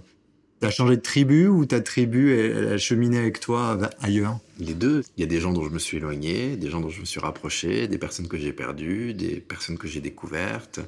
t'as 0.60 0.70
changé 0.70 0.96
de 0.96 1.02
tribu 1.02 1.48
ou 1.48 1.66
ta 1.66 1.80
tribu, 1.80 2.32
a 2.68 2.78
cheminé 2.78 3.18
avec 3.18 3.40
toi 3.40 3.78
ailleurs? 4.00 4.38
Les 4.58 4.74
deux. 4.74 5.02
Il 5.16 5.20
y 5.20 5.24
a 5.24 5.26
des 5.26 5.40
gens 5.40 5.52
dont 5.52 5.64
je 5.64 5.70
me 5.70 5.78
suis 5.78 5.96
éloigné, 5.96 6.56
des 6.56 6.70
gens 6.70 6.80
dont 6.80 6.90
je 6.90 7.00
me 7.00 7.06
suis 7.06 7.20
rapproché, 7.20 7.88
des 7.88 7.98
personnes 7.98 8.28
que 8.28 8.36
j'ai 8.36 8.52
perdues, 8.52 9.14
des 9.14 9.40
personnes 9.40 9.78
que 9.78 9.88
j'ai 9.88 10.00
découvertes. 10.00 10.80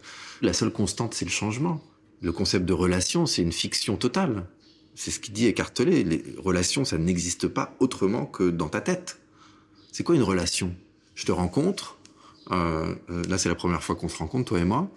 La 0.42 0.52
seule 0.52 0.70
constante, 0.70 1.14
c'est 1.14 1.24
le 1.24 1.30
changement. 1.30 1.82
Le 2.20 2.32
concept 2.32 2.66
de 2.66 2.72
relation, 2.72 3.26
c'est 3.26 3.42
une 3.42 3.52
fiction 3.52 3.96
totale. 3.96 4.46
C'est 4.94 5.10
ce 5.10 5.18
qui 5.18 5.32
dit 5.32 5.46
écartelé. 5.46 6.04
Les 6.04 6.22
relations, 6.36 6.84
ça 6.84 6.98
n'existe 6.98 7.48
pas 7.48 7.74
autrement 7.80 8.26
que 8.26 8.50
dans 8.50 8.68
ta 8.68 8.80
tête. 8.80 9.18
C'est 9.90 10.04
quoi 10.04 10.14
une 10.14 10.22
relation? 10.22 10.74
Je 11.14 11.24
te 11.24 11.32
rencontre, 11.32 11.98
euh, 12.50 12.94
euh, 13.10 13.22
là, 13.28 13.38
c'est 13.38 13.48
la 13.48 13.54
première 13.54 13.82
fois 13.82 13.96
qu'on 13.96 14.08
se 14.08 14.18
rencontre, 14.18 14.50
toi 14.50 14.60
et 14.60 14.64
moi. 14.64 14.90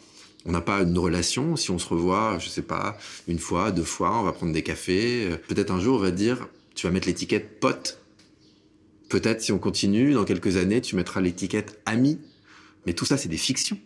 On 0.45 0.51
n'a 0.51 0.61
pas 0.61 0.81
une 0.81 0.97
relation. 0.97 1.55
Si 1.55 1.71
on 1.71 1.79
se 1.79 1.87
revoit, 1.87 2.37
je 2.39 2.49
sais 2.49 2.61
pas, 2.61 2.97
une 3.27 3.39
fois, 3.39 3.71
deux 3.71 3.83
fois, 3.83 4.19
on 4.19 4.23
va 4.23 4.31
prendre 4.31 4.53
des 4.53 4.63
cafés. 4.63 5.31
Euh, 5.31 5.37
peut-être 5.47 5.71
un 5.71 5.79
jour, 5.79 5.97
on 5.97 6.01
va 6.01 6.11
dire, 6.11 6.47
tu 6.75 6.85
vas 6.85 6.91
mettre 6.91 7.07
l'étiquette 7.07 7.59
pote. 7.59 7.99
Peut-être, 9.09 9.41
si 9.41 9.51
on 9.51 9.59
continue, 9.59 10.13
dans 10.13 10.25
quelques 10.25 10.57
années, 10.57 10.81
tu 10.81 10.95
mettras 10.95 11.21
l'étiquette 11.21 11.79
ami. 11.85 12.19
Mais 12.85 12.93
tout 12.93 13.05
ça, 13.05 13.17
c'est 13.17 13.29
des 13.29 13.37
fictions. 13.37 13.79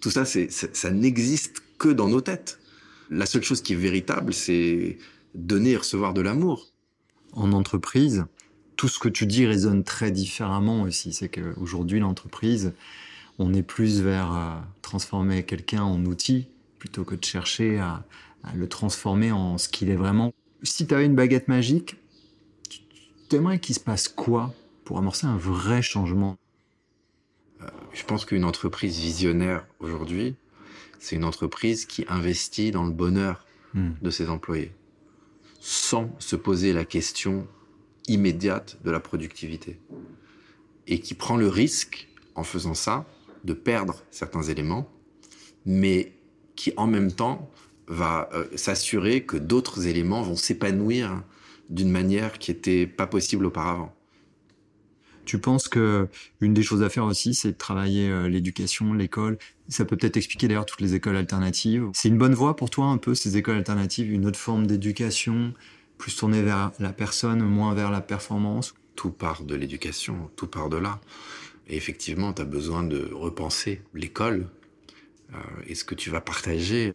Tout 0.00 0.10
ça, 0.10 0.24
c'est, 0.24 0.50
ça 0.50 0.90
n'existe 0.90 1.62
que 1.78 1.88
dans 1.88 2.08
nos 2.08 2.20
têtes. 2.20 2.58
La 3.10 3.26
seule 3.26 3.42
chose 3.42 3.62
qui 3.62 3.72
est 3.72 3.76
véritable, 3.76 4.34
c'est 4.34 4.98
donner 5.34 5.70
et 5.70 5.76
recevoir 5.76 6.12
de 6.12 6.20
l'amour. 6.20 6.68
En 7.32 7.52
entreprise, 7.52 8.24
tout 8.76 8.88
ce 8.88 8.98
que 8.98 9.08
tu 9.08 9.26
dis 9.26 9.46
résonne 9.46 9.84
très 9.84 10.10
différemment 10.10 10.82
aussi. 10.82 11.12
C'est 11.12 11.28
qu'aujourd'hui, 11.28 12.00
l'entreprise, 12.00 12.72
on 13.42 13.52
est 13.54 13.62
plus 13.62 14.00
vers 14.02 14.32
euh, 14.32 14.54
transformer 14.82 15.42
quelqu'un 15.42 15.82
en 15.82 16.04
outil 16.04 16.48
plutôt 16.78 17.04
que 17.04 17.14
de 17.14 17.24
chercher 17.24 17.78
à, 17.78 18.04
le 18.54 18.68
transformer 18.68 19.30
en 19.30 19.56
ce 19.56 19.68
qu'il 19.68 19.88
est 19.88 19.96
vraiment. 19.96 20.32
Si 20.64 20.86
tu 20.86 20.94
avais 20.94 21.06
une 21.06 21.14
baguette 21.14 21.46
magique, 21.46 21.96
tu 22.68 23.36
aimerais 23.36 23.60
qu'il 23.60 23.74
se 23.76 23.80
passe 23.80 24.08
quoi 24.08 24.52
pour 24.84 24.98
amorcer 24.98 25.26
un 25.26 25.36
vrai 25.36 25.80
changement? 25.80 26.36
Euh, 27.60 27.66
Je 27.92 28.04
pense 28.04 28.24
qu'une 28.24 28.44
entreprise 28.44 28.98
visionnaire 28.98 29.64
aujourd'hui, 29.78 30.34
c'est 30.98 31.14
une 31.14 31.24
entreprise 31.24 31.86
qui 31.86 32.04
investit 32.08 32.72
dans 32.72 32.84
le 32.84 32.90
bonheur 32.90 33.46
hmm. 33.74 33.92
de 34.02 34.10
ses 34.10 34.28
employés, 34.28 34.72
sans 35.60 36.10
se 36.18 36.34
poser 36.34 36.72
la 36.72 36.84
question 36.84 37.46
immédiate 38.08 38.78
de 38.84 38.90
la 38.90 38.98
productivité. 38.98 39.78
Et 40.88 40.98
qui 40.98 41.14
prend 41.14 41.36
le 41.36 41.46
risque, 41.46 42.08
en 42.34 42.42
faisant 42.42 42.74
ça, 42.74 43.06
de 43.44 43.52
perdre 43.52 44.02
certains 44.10 44.42
éléments, 44.42 44.88
mais 45.66 46.12
qui 46.56 46.72
en 46.76 46.86
même 46.86 47.12
temps 47.12 47.50
va 47.88 48.28
euh, 48.32 48.46
s'assurer 48.56 49.24
que 49.24 49.36
d'autres 49.36 49.86
éléments 49.86 50.22
vont 50.22 50.36
s'épanouir 50.36 51.22
d'une 51.70 51.90
manière 51.90 52.38
qui 52.38 52.50
n'était 52.50 52.86
pas 52.86 53.06
possible 53.06 53.46
auparavant. 53.46 53.94
Tu 55.24 55.38
penses 55.38 55.68
que 55.68 56.08
une 56.40 56.52
des 56.52 56.62
choses 56.62 56.82
à 56.82 56.88
faire 56.88 57.04
aussi, 57.04 57.34
c'est 57.34 57.52
de 57.52 57.56
travailler 57.56 58.08
euh, 58.08 58.28
l'éducation, 58.28 58.92
l'école. 58.92 59.38
Ça 59.68 59.84
peut 59.84 59.96
peut-être 59.96 60.16
expliquer 60.16 60.48
d'ailleurs 60.48 60.66
toutes 60.66 60.80
les 60.80 60.94
écoles 60.94 61.16
alternatives. 61.16 61.88
C'est 61.94 62.08
une 62.08 62.18
bonne 62.18 62.34
voie 62.34 62.56
pour 62.56 62.70
toi 62.70 62.86
un 62.86 62.98
peu 62.98 63.14
ces 63.14 63.36
écoles 63.36 63.56
alternatives, 63.56 64.12
une 64.12 64.26
autre 64.26 64.38
forme 64.38 64.66
d'éducation, 64.66 65.54
plus 65.96 66.16
tourné 66.16 66.42
vers 66.42 66.72
la 66.80 66.92
personne, 66.92 67.40
moins 67.40 67.74
vers 67.74 67.90
la 67.90 68.00
performance? 68.00 68.74
Tout 68.96 69.10
part 69.10 69.44
de 69.44 69.54
l'éducation, 69.54 70.30
tout 70.36 70.48
part 70.48 70.68
de 70.68 70.76
là. 70.76 71.00
Et 71.68 71.76
effectivement, 71.76 72.32
tu 72.32 72.42
as 72.42 72.44
besoin 72.44 72.82
de 72.82 73.10
repenser 73.12 73.80
l'école 73.94 74.48
euh, 75.34 75.38
et 75.66 75.74
ce 75.74 75.84
que 75.84 75.94
tu 75.94 76.10
vas 76.10 76.20
partager. 76.20 76.92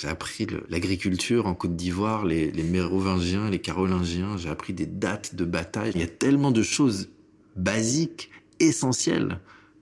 J'ai 0.00 0.08
appris 0.08 0.46
l'agriculture 0.70 1.46
en 1.46 1.54
Côte 1.54 1.76
d'Ivoire, 1.76 2.24
les, 2.24 2.50
Mérovingiens, 2.62 3.50
les 3.50 3.58
Carolingiens, 3.58 4.38
j'ai 4.38 4.48
appris 4.48 4.72
des 4.72 4.86
dates 4.86 5.34
de 5.34 5.44
bataille. 5.44 5.92
Il 5.94 6.00
y 6.00 6.04
a 6.04 6.08
tellement 6.08 6.50
de 6.50 6.62
choses 6.62 7.10
basiques, 7.56 8.30
essentielles, 8.58 9.38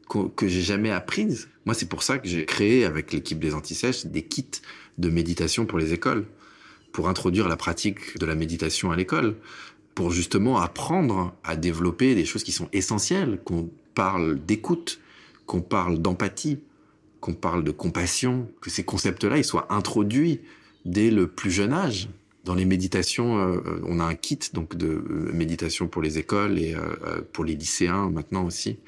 que, 0.09 0.27
que 0.29 0.49
j'ai 0.49 0.63
jamais 0.63 0.91
apprises. 0.91 1.49
Moi, 1.65 1.75
c'est 1.75 1.89
pour 1.89 2.03
ça 2.03 2.19
que 2.19 2.27
j'ai 2.27 2.45
créé 2.45 2.85
avec 2.85 3.13
l'équipe 3.13 3.39
des 3.39 3.55
Antisèches 3.55 4.07
des 4.07 4.23
kits 4.23 4.51
de 4.99 5.11
méditation 5.11 5.65
pour 5.65 5.79
les 5.79 5.93
écoles 5.93 6.27
pour 6.93 7.09
introduire 7.09 7.49
la 7.49 7.57
pratique 7.57 8.19
de 8.19 8.27
la 8.27 8.35
méditation 8.35 8.91
à 8.91 8.97
l'école, 8.97 9.37
pour 9.95 10.11
justement 10.11 10.59
apprendre 10.59 11.35
à 11.45 11.57
développer 11.57 12.15
des 12.15 12.25
choses 12.25 12.45
qui 12.45 12.53
sont 12.53 12.69
essentielles, 12.73 13.39
parle 13.95 14.39
d'écoute, 14.45 15.01
qu'on 15.47 15.61
parle 15.61 15.99
d'empathie, 15.99 16.61
qu'on 17.21 17.35
parle 17.35 17.65
de 17.65 17.71
compassion, 17.71 18.49
que 18.61 18.71
ces 18.71 18.85
concepts-là 18.85 19.39
ils 19.39 19.45
soient 19.45 19.73
introduits 19.73 20.41
dès 20.85 21.11
le 21.11 21.27
plus 21.27 21.51
jeune 21.51 21.73
âge. 21.73 22.09
Dans 22.45 22.55
les 22.55 22.65
méditations, 22.65 23.39
euh, 23.39 23.61
on 23.85 24.01
a 24.01 24.05
un 24.05 24.15
kit 24.15 24.39
donc 24.55 24.75
de 24.75 24.87
euh, 24.87 25.31
méditation 25.33 25.89
pour 25.89 26.01
les 26.01 26.19
écoles 26.19 26.59
et 26.59 26.75
euh, 26.75 27.21
pour 27.33 27.45
les 27.45 27.55
lycéens 27.55 28.11
maintenant 28.11 28.45
aussi, 28.45 28.79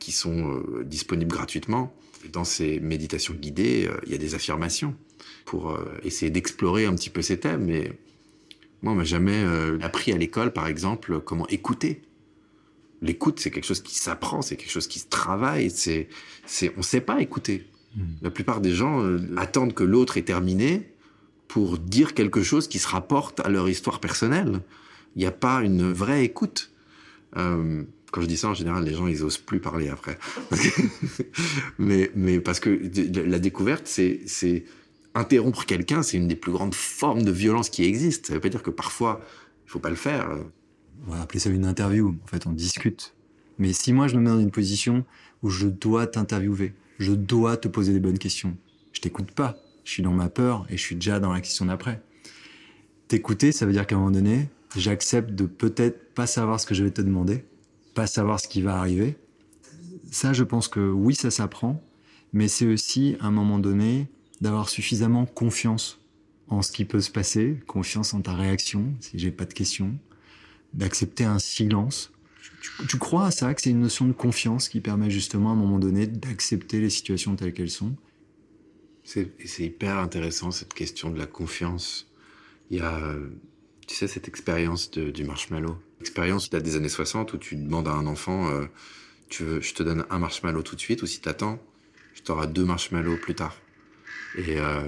qui 0.00 0.12
sont 0.12 0.62
disponibles 0.84 1.30
gratuitement. 1.30 1.94
Dans 2.32 2.44
ces 2.44 2.80
méditations 2.80 3.34
guidées, 3.34 3.88
il 4.06 4.12
y 4.12 4.14
a 4.14 4.18
des 4.18 4.34
affirmations 4.34 4.96
pour 5.44 5.78
essayer 6.02 6.32
d'explorer 6.32 6.86
un 6.86 6.94
petit 6.94 7.10
peu 7.10 7.20
ces 7.20 7.38
thèmes. 7.38 7.66
Mais 7.66 7.92
moi, 8.82 8.94
on 8.94 8.96
m'a 8.96 9.04
jamais 9.04 9.44
appris 9.82 10.10
à 10.12 10.16
l'école, 10.16 10.54
par 10.54 10.66
exemple, 10.66 11.20
comment 11.20 11.46
écouter. 11.48 12.00
L'écoute, 13.02 13.40
c'est 13.40 13.50
quelque 13.50 13.66
chose 13.66 13.82
qui 13.82 13.94
s'apprend, 13.94 14.42
c'est 14.42 14.56
quelque 14.56 14.70
chose 14.70 14.88
qui 14.88 14.98
se 14.98 15.08
travaille. 15.08 15.70
C'est, 15.70 16.08
c'est, 16.46 16.72
on 16.76 16.82
sait 16.82 17.00
pas 17.00 17.20
écouter. 17.20 17.66
Hmm. 17.96 18.02
La 18.22 18.30
plupart 18.30 18.60
des 18.60 18.72
gens 18.72 19.02
euh, 19.02 19.20
attendent 19.36 19.74
que 19.74 19.84
l'autre 19.84 20.16
ait 20.16 20.22
terminé 20.22 20.92
pour 21.46 21.78
dire 21.78 22.14
quelque 22.14 22.42
chose 22.42 22.68
qui 22.68 22.78
se 22.78 22.88
rapporte 22.88 23.40
à 23.40 23.48
leur 23.48 23.68
histoire 23.68 24.00
personnelle. 24.00 24.60
Il 25.16 25.20
n'y 25.20 25.26
a 25.26 25.32
pas 25.32 25.62
une 25.62 25.92
vraie 25.92 26.24
écoute. 26.24 26.70
quand 27.34 28.20
je 28.20 28.26
dis 28.26 28.36
ça, 28.36 28.48
en 28.48 28.54
général, 28.54 28.84
les 28.84 28.94
gens, 28.94 29.06
ils 29.06 29.24
osent 29.24 29.38
plus 29.38 29.60
parler 29.60 29.88
après. 29.88 30.18
mais, 31.78 32.10
mais 32.14 32.40
parce 32.40 32.60
que 32.60 32.70
la 33.26 33.38
découverte, 33.38 33.86
c'est, 33.86 34.20
c'est 34.26 34.64
interrompre 35.14 35.64
quelqu'un, 35.64 36.02
c'est 36.02 36.16
une 36.16 36.28
des 36.28 36.36
plus 36.36 36.52
grandes 36.52 36.74
formes 36.74 37.22
de 37.22 37.30
violence 37.30 37.70
qui 37.70 37.84
existent. 37.84 38.28
Ça 38.28 38.34
veut 38.34 38.40
pas 38.40 38.48
dire 38.48 38.62
que 38.62 38.70
parfois, 38.70 39.20
il 39.66 39.70
faut 39.70 39.78
pas 39.78 39.90
le 39.90 39.96
faire. 39.96 40.30
On 41.06 41.12
va 41.12 41.20
appeler 41.20 41.40
ça 41.40 41.50
une 41.50 41.64
interview. 41.64 42.16
En 42.24 42.26
fait, 42.26 42.46
on 42.46 42.52
discute. 42.52 43.14
Mais 43.58 43.72
si 43.72 43.92
moi, 43.92 44.08
je 44.08 44.16
me 44.16 44.22
mets 44.22 44.30
dans 44.30 44.40
une 44.40 44.50
position 44.50 45.04
où 45.42 45.50
je 45.50 45.68
dois 45.68 46.06
t'interviewer, 46.06 46.74
je 46.98 47.12
dois 47.12 47.56
te 47.56 47.68
poser 47.68 47.92
des 47.92 48.00
bonnes 48.00 48.18
questions. 48.18 48.56
Je 48.92 49.00
t'écoute 49.00 49.30
pas, 49.32 49.56
je 49.84 49.92
suis 49.92 50.02
dans 50.02 50.12
ma 50.12 50.28
peur 50.28 50.66
et 50.70 50.76
je 50.76 50.82
suis 50.82 50.94
déjà 50.94 51.20
dans 51.20 51.32
la 51.32 51.40
question 51.40 51.66
d'après. 51.66 52.02
T'écouter, 53.08 53.52
ça 53.52 53.66
veut 53.66 53.72
dire 53.72 53.86
qu'à 53.86 53.96
un 53.96 53.98
moment 53.98 54.10
donné, 54.10 54.48
j'accepte 54.76 55.30
de 55.30 55.46
peut-être 55.46 56.14
pas 56.14 56.26
savoir 56.26 56.60
ce 56.60 56.66
que 56.66 56.74
je 56.74 56.84
vais 56.84 56.90
te 56.90 57.00
demander, 57.00 57.44
pas 57.94 58.06
savoir 58.06 58.40
ce 58.40 58.48
qui 58.48 58.62
va 58.62 58.78
arriver. 58.78 59.16
Ça, 60.10 60.32
je 60.32 60.44
pense 60.44 60.68
que 60.68 60.90
oui, 60.90 61.14
ça 61.14 61.30
s'apprend, 61.30 61.82
mais 62.32 62.48
c'est 62.48 62.66
aussi 62.66 63.16
à 63.20 63.26
un 63.26 63.30
moment 63.30 63.58
donné 63.58 64.08
d'avoir 64.40 64.68
suffisamment 64.68 65.26
confiance 65.26 66.00
en 66.48 66.62
ce 66.62 66.72
qui 66.72 66.84
peut 66.84 67.00
se 67.00 67.10
passer, 67.10 67.60
confiance 67.66 68.14
en 68.14 68.20
ta 68.20 68.34
réaction, 68.34 68.94
si 69.00 69.18
j'ai 69.18 69.30
pas 69.30 69.44
de 69.44 69.52
questions, 69.52 69.98
d'accepter 70.74 71.24
un 71.24 71.38
silence. 71.38 72.12
Tu, 72.88 72.98
crois 72.98 73.26
à 73.26 73.30
ça, 73.30 73.54
que 73.54 73.62
c'est 73.62 73.70
une 73.70 73.80
notion 73.80 74.06
de 74.06 74.12
confiance 74.12 74.68
qui 74.68 74.80
permet 74.80 75.10
justement 75.10 75.50
à 75.50 75.52
un 75.52 75.56
moment 75.56 75.78
donné 75.78 76.06
d'accepter 76.06 76.80
les 76.80 76.90
situations 76.90 77.36
telles 77.36 77.52
qu'elles 77.52 77.70
sont? 77.70 77.94
C'est 79.04 79.30
hyper 79.58 79.96
intéressant 79.96 80.50
cette 80.50 80.74
question 80.74 81.10
de 81.10 81.18
la 81.18 81.26
confiance. 81.26 82.10
Il 82.70 82.78
y 82.78 82.80
a, 82.80 83.14
tu 83.86 83.94
sais, 83.94 84.06
cette 84.06 84.28
expérience 84.28 84.90
du 84.90 85.24
marshmallow. 85.24 85.78
Expérience 86.00 86.50
des 86.50 86.76
années 86.76 86.88
60 86.88 87.32
où 87.32 87.38
tu 87.38 87.56
demandes 87.56 87.88
à 87.88 87.92
un 87.92 88.06
enfant, 88.06 88.48
euh, 88.48 88.66
je 89.30 89.72
te 89.72 89.82
donne 89.82 90.04
un 90.10 90.18
marshmallow 90.18 90.62
tout 90.62 90.76
de 90.76 90.80
suite 90.80 91.02
ou 91.02 91.06
si 91.06 91.20
t'attends, 91.20 91.58
je 92.14 92.22
t'aurai 92.22 92.46
deux 92.48 92.64
marshmallows 92.64 93.16
plus 93.16 93.34
tard. 93.34 93.56
Euh, 94.38 94.82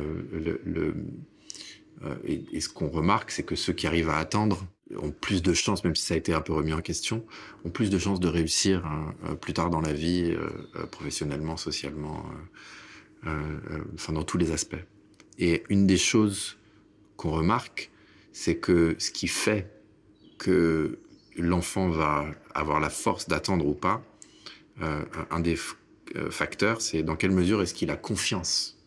euh, 2.05 2.15
et, 2.25 2.61
ce 2.61 2.69
qu'on 2.69 2.89
remarque, 2.89 3.31
c'est 3.31 3.43
que 3.43 3.55
ceux 3.55 3.73
qui 3.73 3.87
arrivent 3.87 4.11
à 4.11 4.19
attendre 4.19 4.67
ont 4.97 5.11
plus 5.11 5.43
de 5.43 5.53
chances, 5.53 5.85
même 5.85 5.95
si 5.95 6.05
ça 6.05 6.15
a 6.15 6.17
été 6.17 6.33
un 6.33 6.41
peu 6.41 6.53
remis 6.53 6.73
en 6.73 6.81
question, 6.81 7.25
ont 7.65 7.71
plus 7.71 7.91
de 7.91 7.99
chances 7.99 8.21
de 8.21 8.29
réussir 8.29 8.85
hein, 8.85 9.15
euh, 9.27 9.35
plus 9.35 9.53
tard 9.53 9.71
dans 9.71 9.81
la 9.81 9.93
vie, 9.93 10.37
professionnellement, 10.91 11.57
socialement, 11.57 12.25
enfin 13.95 14.13
dans 14.13 14.25
tous 14.25 14.39
les 14.39 14.53
aspects. 14.53 14.83
Et 15.39 15.63
une 15.69 15.87
des 15.87 15.97
choses 15.97 16.59
qu'on 17.17 17.31
remarque, 17.31 17.91
c'est 18.33 18.57
que 18.57 18.97
ce 18.99 19.11
qui 19.11 19.29
fait 19.29 19.71
que 20.39 20.99
l'enfant 21.37 21.89
va 21.89 22.27
avoir 22.55 22.81
la 22.81 22.91
force 22.91 23.29
d'attendre 23.29 23.67
ou 23.67 23.75
pas, 23.75 24.03
un 24.81 25.41
des 25.41 25.59
facteurs, 26.31 26.81
c'est 26.81 27.03
dans 27.03 27.17
quelle 27.17 27.31
mesure 27.31 27.63
est-ce 27.63 27.75
qu'il 27.75 27.91
a 27.91 27.97
confiance 27.97 28.79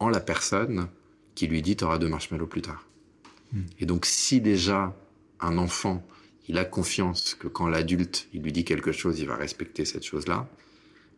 en 0.00 0.08
la 0.08 0.20
personne 0.20 0.88
qui 1.34 1.46
lui 1.46 1.62
dit 1.62 1.76
auras 1.82 1.98
deux 1.98 2.08
marshmallows 2.08 2.46
plus 2.46 2.62
tard. 2.62 2.86
Hmm. 3.52 3.62
Et 3.78 3.86
donc 3.86 4.06
si 4.06 4.40
déjà 4.40 4.96
un 5.40 5.58
enfant, 5.58 6.06
il 6.48 6.58
a 6.58 6.64
confiance 6.64 7.34
que 7.34 7.48
quand 7.48 7.68
l'adulte, 7.68 8.28
il 8.32 8.42
lui 8.42 8.52
dit 8.52 8.64
quelque 8.64 8.92
chose, 8.92 9.20
il 9.20 9.26
va 9.26 9.36
respecter 9.36 9.84
cette 9.84 10.04
chose-là, 10.04 10.48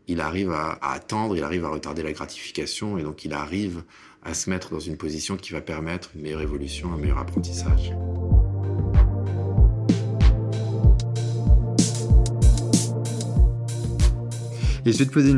il 0.08 0.20
arrive 0.20 0.50
à, 0.50 0.78
attendre, 0.82 1.36
il 1.36 1.42
arrive 1.42 1.64
à 1.64 1.68
retarder 1.68 2.02
la 2.02 2.12
gratification 2.12 2.98
et 2.98 3.02
donc 3.02 3.24
il 3.24 3.32
arrive 3.32 3.84
à 4.22 4.34
se 4.34 4.50
mettre 4.50 4.70
dans 4.70 4.80
une 4.80 4.96
position 4.96 5.36
qui 5.36 5.52
va 5.52 5.60
permettre 5.60 6.10
une 6.14 6.22
meilleure 6.22 6.42
évolution, 6.42 6.92
un 6.92 6.96
meilleur 6.96 7.18
apprentissage. 7.18 7.92
Et 14.84 14.92
je 14.92 14.98
vais 14.98 15.06
te 15.06 15.12
poser 15.12 15.32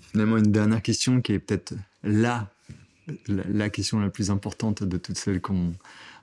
finalement 0.00 0.38
une 0.38 0.50
dernière 0.50 0.80
question 0.80 1.20
qui 1.20 1.34
est 1.34 1.38
peut-être 1.38 1.74
là 2.02 2.50
la, 3.26 3.70
question 3.70 4.00
la 4.00 4.10
plus 4.10 4.30
importante 4.30 4.82
de 4.82 4.96
toutes 4.96 5.18
celles 5.18 5.40
qu'on 5.40 5.74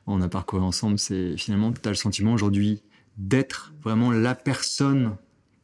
on 0.07 0.21
a 0.21 0.29
parcouru 0.29 0.63
ensemble, 0.63 0.99
c'est 0.99 1.37
finalement, 1.37 1.71
tu 1.71 1.87
as 1.87 1.91
le 1.91 1.95
sentiment 1.95 2.33
aujourd'hui 2.33 2.81
d'être 3.17 3.73
vraiment 3.83 4.11
la 4.11 4.35
personne 4.35 5.15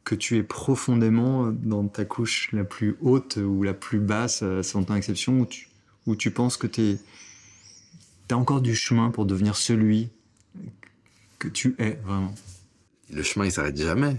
que 0.04 0.14
tu 0.14 0.36
es 0.36 0.42
profondément 0.42 1.52
dans 1.52 1.86
ta 1.86 2.04
couche 2.04 2.50
la 2.52 2.64
plus 2.64 2.96
haute 3.02 3.36
ou 3.36 3.62
la 3.62 3.74
plus 3.74 4.00
basse, 4.00 4.42
sans 4.62 4.82
ton 4.82 4.96
exception, 4.96 5.40
où 5.40 5.46
tu, 5.46 5.68
où 6.06 6.16
tu 6.16 6.30
penses 6.30 6.56
que 6.56 6.66
tu 6.66 6.98
as 8.30 8.36
encore 8.36 8.62
du 8.62 8.74
chemin 8.74 9.10
pour 9.10 9.26
devenir 9.26 9.56
celui 9.56 10.10
que 11.38 11.48
tu 11.48 11.76
es 11.78 12.00
vraiment? 12.04 12.34
Le 13.10 13.22
chemin, 13.22 13.44
il 13.44 13.52
s'arrête 13.52 13.76
jamais. 13.76 14.16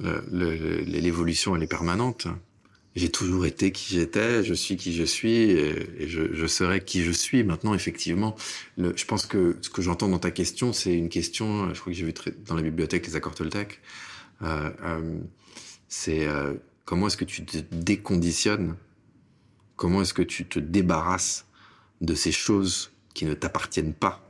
L'évolution, 0.00 1.56
elle 1.56 1.62
est 1.62 1.66
permanente 1.66 2.28
j'ai 2.94 3.10
toujours 3.10 3.46
été 3.46 3.72
qui 3.72 3.94
j'étais, 3.94 4.44
je 4.44 4.54
suis 4.54 4.76
qui 4.76 4.92
je 4.92 5.04
suis, 5.04 5.50
et, 5.50 6.08
je, 6.08 6.34
je, 6.34 6.46
serai 6.46 6.84
qui 6.84 7.02
je 7.02 7.10
suis. 7.10 7.42
Maintenant, 7.42 7.74
effectivement, 7.74 8.36
je 8.76 9.04
pense 9.06 9.26
que 9.26 9.56
ce 9.62 9.70
que 9.70 9.80
j'entends 9.80 10.08
dans 10.08 10.18
ta 10.18 10.30
question, 10.30 10.72
c'est 10.72 10.94
une 10.94 11.08
question, 11.08 11.72
je 11.72 11.80
crois 11.80 11.92
que 11.92 11.98
j'ai 11.98 12.04
vu 12.04 12.14
dans 12.46 12.54
la 12.54 12.62
bibliothèque 12.62 13.06
les 13.06 13.16
accords 13.16 13.34
Toltec, 13.34 13.80
euh, 14.42 14.70
euh, 14.82 15.18
c'est 15.88 16.26
euh, 16.26 16.54
comment 16.84 17.06
est-ce 17.06 17.16
que 17.16 17.24
tu 17.24 17.44
te 17.44 17.58
déconditionnes, 17.74 18.76
comment 19.76 20.02
est-ce 20.02 20.14
que 20.14 20.22
tu 20.22 20.46
te 20.46 20.58
débarrasses 20.58 21.46
de 22.00 22.14
ces 22.14 22.32
choses 22.32 22.92
qui 23.14 23.24
ne 23.24 23.34
t'appartiennent 23.34 23.94
pas? 23.94 24.22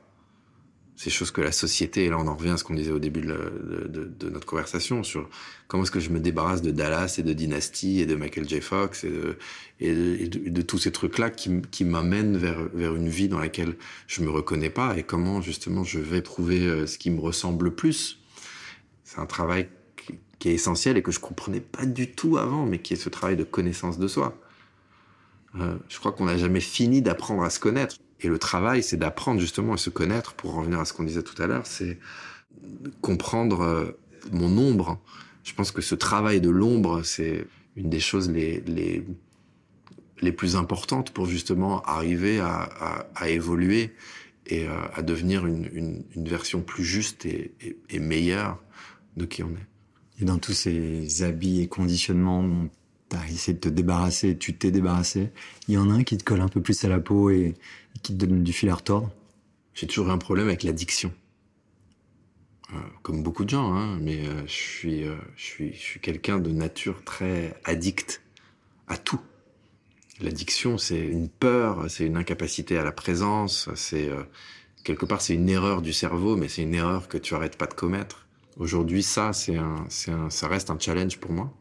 Ces 0.96 1.10
choses 1.10 1.30
que 1.30 1.40
la 1.40 1.52
société, 1.52 2.04
et 2.04 2.08
là 2.10 2.18
on 2.18 2.26
en 2.26 2.36
revient 2.36 2.50
à 2.50 2.56
ce 2.56 2.64
qu'on 2.64 2.74
disait 2.74 2.92
au 2.92 2.98
début 2.98 3.22
de, 3.22 4.28
notre 4.28 4.46
conversation, 4.46 5.02
sur 5.02 5.28
comment 5.66 5.82
est-ce 5.82 5.90
que 5.90 6.00
je 6.00 6.10
me 6.10 6.20
débarrasse 6.20 6.62
de 6.62 6.70
Dallas 6.70 7.16
et 7.18 7.22
de 7.22 7.32
Dynasty 7.32 8.00
et 8.00 8.06
de 8.06 8.14
Michael 8.14 8.48
J. 8.48 8.60
Fox 8.60 9.04
et 9.80 10.28
de, 10.28 10.62
tous 10.62 10.78
ces 10.78 10.92
trucs-là 10.92 11.30
qui, 11.30 11.62
qui 11.70 11.84
m'amènent 11.84 12.36
vers, 12.36 12.68
vers 12.74 12.94
une 12.94 13.08
vie 13.08 13.28
dans 13.28 13.38
laquelle 13.38 13.76
je 14.06 14.22
me 14.22 14.30
reconnais 14.30 14.70
pas 14.70 14.96
et 14.96 15.02
comment 15.02 15.40
justement 15.40 15.82
je 15.82 15.98
vais 15.98 16.22
trouver 16.22 16.60
euh, 16.60 16.86
ce 16.86 16.98
qui 16.98 17.10
me 17.10 17.20
ressemble 17.20 17.66
le 17.66 17.74
plus. 17.74 18.18
C'est 19.04 19.18
un 19.18 19.26
travail 19.26 19.68
qui, 20.38 20.48
est 20.48 20.54
essentiel 20.54 20.96
et 20.96 21.02
que 21.02 21.12
je 21.12 21.20
comprenais 21.20 21.60
pas 21.60 21.84
du 21.84 22.10
tout 22.10 22.38
avant, 22.38 22.64
mais 22.66 22.78
qui 22.78 22.94
est 22.94 22.96
ce 22.96 23.08
travail 23.08 23.36
de 23.36 23.44
connaissance 23.44 23.98
de 23.98 24.08
soi. 24.08 24.38
Euh, 25.60 25.76
je 25.88 25.98
crois 25.98 26.12
qu'on 26.12 26.24
n'a 26.24 26.38
jamais 26.38 26.60
fini 26.60 27.02
d'apprendre 27.02 27.42
à 27.42 27.50
se 27.50 27.60
connaître. 27.60 27.96
Et 28.22 28.28
le 28.28 28.38
travail, 28.38 28.82
c'est 28.82 28.96
d'apprendre 28.96 29.40
justement 29.40 29.74
à 29.74 29.76
se 29.76 29.90
connaître, 29.90 30.34
pour 30.34 30.54
revenir 30.54 30.80
à 30.80 30.84
ce 30.84 30.92
qu'on 30.92 31.04
disait 31.04 31.22
tout 31.22 31.40
à 31.42 31.46
l'heure, 31.46 31.66
c'est 31.66 31.98
comprendre 33.00 33.60
euh, 33.62 33.98
mon 34.30 34.56
ombre. 34.58 35.00
Je 35.44 35.54
pense 35.54 35.72
que 35.72 35.82
ce 35.82 35.94
travail 35.94 36.40
de 36.40 36.50
l'ombre, 36.50 37.02
c'est 37.02 37.44
une 37.76 37.90
des 37.90 38.00
choses 38.00 38.30
les, 38.30 38.60
les, 38.60 39.04
les 40.20 40.32
plus 40.32 40.56
importantes 40.56 41.10
pour 41.10 41.26
justement 41.26 41.82
arriver 41.82 42.40
à, 42.40 43.06
à, 43.14 43.28
évoluer 43.28 43.92
et 44.46 44.68
euh, 44.68 44.72
à 44.94 45.02
devenir 45.02 45.46
une, 45.46 46.04
une, 46.14 46.28
version 46.28 46.60
plus 46.60 46.84
juste 46.84 47.26
et, 47.26 47.54
et, 47.90 47.98
meilleure 47.98 48.62
de 49.16 49.24
qui 49.24 49.42
on 49.42 49.50
est. 49.50 50.20
Et 50.20 50.24
dans 50.24 50.38
tous 50.38 50.52
ces 50.52 51.22
habits 51.22 51.60
et 51.60 51.68
conditionnements 51.68 52.42
dont 52.42 52.70
tu 53.10 53.16
as 53.16 53.26
essayé 53.28 53.54
de 53.54 53.60
te 53.60 53.68
débarrasser, 53.68 54.36
tu 54.36 54.54
t'es 54.54 54.70
débarrassé, 54.70 55.30
il 55.68 55.74
y 55.74 55.78
en 55.78 55.90
a 55.90 55.94
un 55.94 56.04
qui 56.04 56.16
te 56.18 56.24
colle 56.24 56.40
un 56.40 56.48
peu 56.48 56.60
plus 56.60 56.84
à 56.84 56.88
la 56.88 57.00
peau 57.00 57.30
et 57.30 57.54
qui 58.02 58.16
te 58.16 58.24
donne 58.24 58.42
du 58.42 58.52
fil 58.52 58.68
à 58.70 58.74
retordre 58.74 59.10
J'ai 59.74 59.86
toujours 59.86 60.08
eu 60.08 60.10
un 60.10 60.18
problème 60.18 60.48
avec 60.48 60.62
l'addiction. 60.62 61.12
Euh, 62.72 62.78
comme 63.02 63.22
beaucoup 63.22 63.44
de 63.44 63.50
gens, 63.50 63.74
hein, 63.74 63.98
mais 64.00 64.26
euh, 64.26 64.46
je 64.46 64.52
suis, 64.52 65.04
euh, 65.04 65.14
je 65.36 65.44
suis, 65.44 65.72
je 65.74 65.80
suis 65.80 66.00
quelqu'un 66.00 66.38
de 66.38 66.50
nature 66.50 67.04
très 67.04 67.54
addict 67.64 68.22
à 68.88 68.96
tout. 68.96 69.20
L'addiction, 70.20 70.78
c'est 70.78 71.00
une 71.00 71.28
peur, 71.28 71.90
c'est 71.90 72.06
une 72.06 72.16
incapacité 72.16 72.78
à 72.78 72.84
la 72.84 72.92
présence, 72.92 73.68
c'est 73.74 74.10
quelque 74.84 75.04
part 75.04 75.20
c'est 75.20 75.34
une 75.34 75.48
erreur 75.48 75.82
du 75.82 75.92
cerveau, 75.92 76.36
mais 76.36 76.48
c'est 76.48 76.62
une 76.62 76.74
erreur 76.74 77.08
que 77.08 77.18
tu 77.18 77.34
arrêtes 77.34 77.56
pas 77.56 77.66
de 77.66 77.74
commettre. 77.74 78.26
Aujourd'hui, 78.56 79.02
ça, 79.02 79.32
c'est 79.32 79.56
un, 79.56 79.86
un, 80.08 80.30
ça 80.30 80.48
reste 80.48 80.70
un 80.70 80.78
challenge 80.78 81.18
pour 81.18 81.32
moi. 81.32 81.52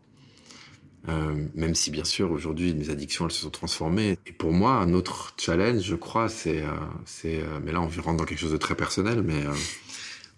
Euh, 1.09 1.47
même 1.55 1.73
si 1.73 1.89
bien 1.89 2.03
sûr 2.03 2.31
aujourd'hui 2.31 2.75
mes 2.75 2.91
addictions 2.91 3.25
elles 3.25 3.31
se 3.31 3.41
sont 3.41 3.49
transformées. 3.49 4.17
Et 4.27 4.31
pour 4.31 4.51
moi 4.51 4.73
un 4.73 4.93
autre 4.93 5.33
challenge, 5.37 5.81
je 5.81 5.95
crois, 5.95 6.29
c'est, 6.29 6.61
euh, 6.61 6.71
c'est, 7.05 7.39
euh, 7.41 7.59
mais 7.63 7.71
là 7.71 7.81
on 7.81 7.87
rentre 8.01 8.17
dans 8.17 8.25
quelque 8.25 8.39
chose 8.39 8.51
de 8.51 8.57
très 8.57 8.75
personnel, 8.75 9.23
mais 9.23 9.45
euh, 9.45 9.53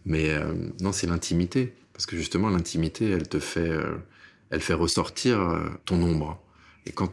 mais 0.06 0.30
euh, 0.30 0.54
non 0.80 0.92
c'est 0.94 1.08
l'intimité, 1.08 1.74
parce 1.92 2.06
que 2.06 2.16
justement 2.16 2.50
l'intimité 2.50 3.10
elle 3.10 3.28
te 3.28 3.40
fait, 3.40 3.72
elle 4.50 4.62
fait 4.62 4.74
ressortir 4.74 5.40
ton 5.86 6.02
ombre. 6.02 6.42
Et 6.86 6.92
quand 6.92 7.12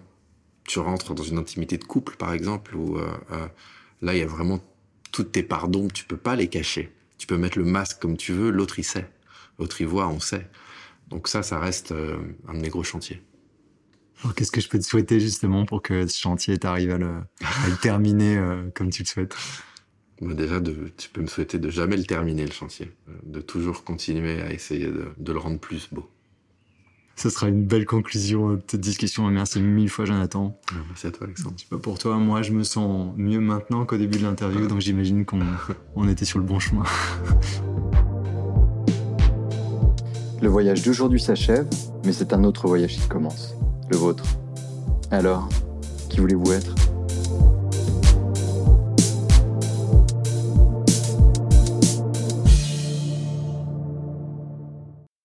tu 0.65 0.79
rentres 0.79 1.15
dans 1.15 1.23
une 1.23 1.39
intimité 1.39 1.79
de 1.79 1.85
couple 1.85 2.17
par 2.17 2.33
exemple, 2.33 2.77
où 2.77 2.99
là 4.03 4.15
il 4.15 4.19
y 4.19 4.23
a 4.23 4.27
vraiment 4.27 4.61
toutes 5.13 5.33
tes 5.33 5.43
parts 5.43 5.69
d'ombre, 5.69 5.93
tu 5.93 6.05
peux 6.05 6.17
pas 6.17 6.37
les 6.37 6.49
cacher. 6.49 6.93
Tu 7.19 7.27
peux 7.27 7.37
mettre 7.37 7.59
le 7.59 7.65
masque 7.65 8.01
comme 8.01 8.17
tu 8.17 8.33
veux, 8.33 8.51
l'autre 8.51 8.79
il 8.79 8.85
sait, 8.85 9.11
l'autre 9.59 9.81
il 9.81 9.87
voit, 9.87 10.09
on 10.09 10.21
sait. 10.21 10.49
Donc 11.09 11.29
ça, 11.29 11.43
ça 11.43 11.59
reste 11.59 11.93
un 12.49 12.55
de 12.55 12.61
mes 12.61 12.69
gros 12.69 12.85
chantiers. 12.85 13.23
Qu'est-ce 14.37 14.53
que 14.53 14.61
je 14.61 14.69
peux 14.69 14.79
te 14.79 14.85
souhaiter 14.85 15.19
justement 15.21 15.65
pour 15.65 15.83
que 15.83 16.07
ce 16.07 16.19
chantier 16.19 16.59
t'arrive 16.59 16.91
à 16.91 16.99
le, 16.99 17.15
à 17.43 17.69
le 17.69 17.77
terminer 17.77 18.37
euh, 18.37 18.71
comme 18.75 18.91
tu 18.91 19.03
le 19.03 19.09
souhaites? 19.09 19.35
Déjà, 20.21 20.61
de, 20.61 20.93
tu 20.97 21.09
peux 21.09 21.23
me 21.23 21.27
souhaiter 21.27 21.59
de 21.59 21.71
jamais 21.71 21.97
le 21.97 22.05
terminer, 22.05 22.45
le 22.45 22.53
chantier. 22.53 22.93
Euh, 23.09 23.13
de 23.25 23.41
toujours 23.41 23.85
continuer 23.85 24.43
à 24.43 24.53
essayer 24.53 24.87
de, 24.87 25.07
de 25.17 25.33
le 25.33 25.39
rendre 25.39 25.59
plus 25.59 25.89
beau. 25.91 26.09
Ce 27.17 27.29
sera 27.29 27.49
une 27.49 27.65
belle 27.65 27.85
conclusion 27.87 28.55
de 28.55 28.63
cette 28.67 28.81
discussion. 28.81 29.27
Merci 29.29 29.61
mille 29.61 29.91
fois, 29.91 30.07
Jonathan. 30.07 30.59
Ah, 30.71 30.77
merci 30.89 31.07
à 31.07 31.11
toi, 31.11 31.27
Alexandre. 31.27 31.57
Pas 31.69 31.79
pour 31.79 31.99
toi, 31.99 32.17
moi, 32.17 32.41
je 32.41 32.53
me 32.53 32.63
sens 32.63 33.15
mieux 33.17 33.41
maintenant 33.41 33.85
qu'au 33.85 33.99
début 33.99 34.19
de 34.19 34.23
l'interview, 34.23 34.67
donc 34.67 34.81
j'imagine 34.81 35.27
qu'on 35.27 35.41
on 35.97 36.09
était 36.09 36.25
sur 36.25 36.39
le 36.39 36.45
bon 36.45 36.59
chemin. 36.59 36.85
Le 40.41 40.49
voyage 40.49 40.83
d'aujourd'hui 40.83 41.21
s'achève, 41.21 41.69
mais 42.07 42.13
c'est 42.15 42.33
un 42.33 42.45
autre 42.45 42.67
voyage 42.67 42.97
qui 42.97 43.07
commence, 43.07 43.55
le 43.91 43.97
vôtre. 43.97 44.25
Alors, 45.11 45.49
qui 46.09 46.21
voulez-vous 46.21 46.53
être? 46.53 46.75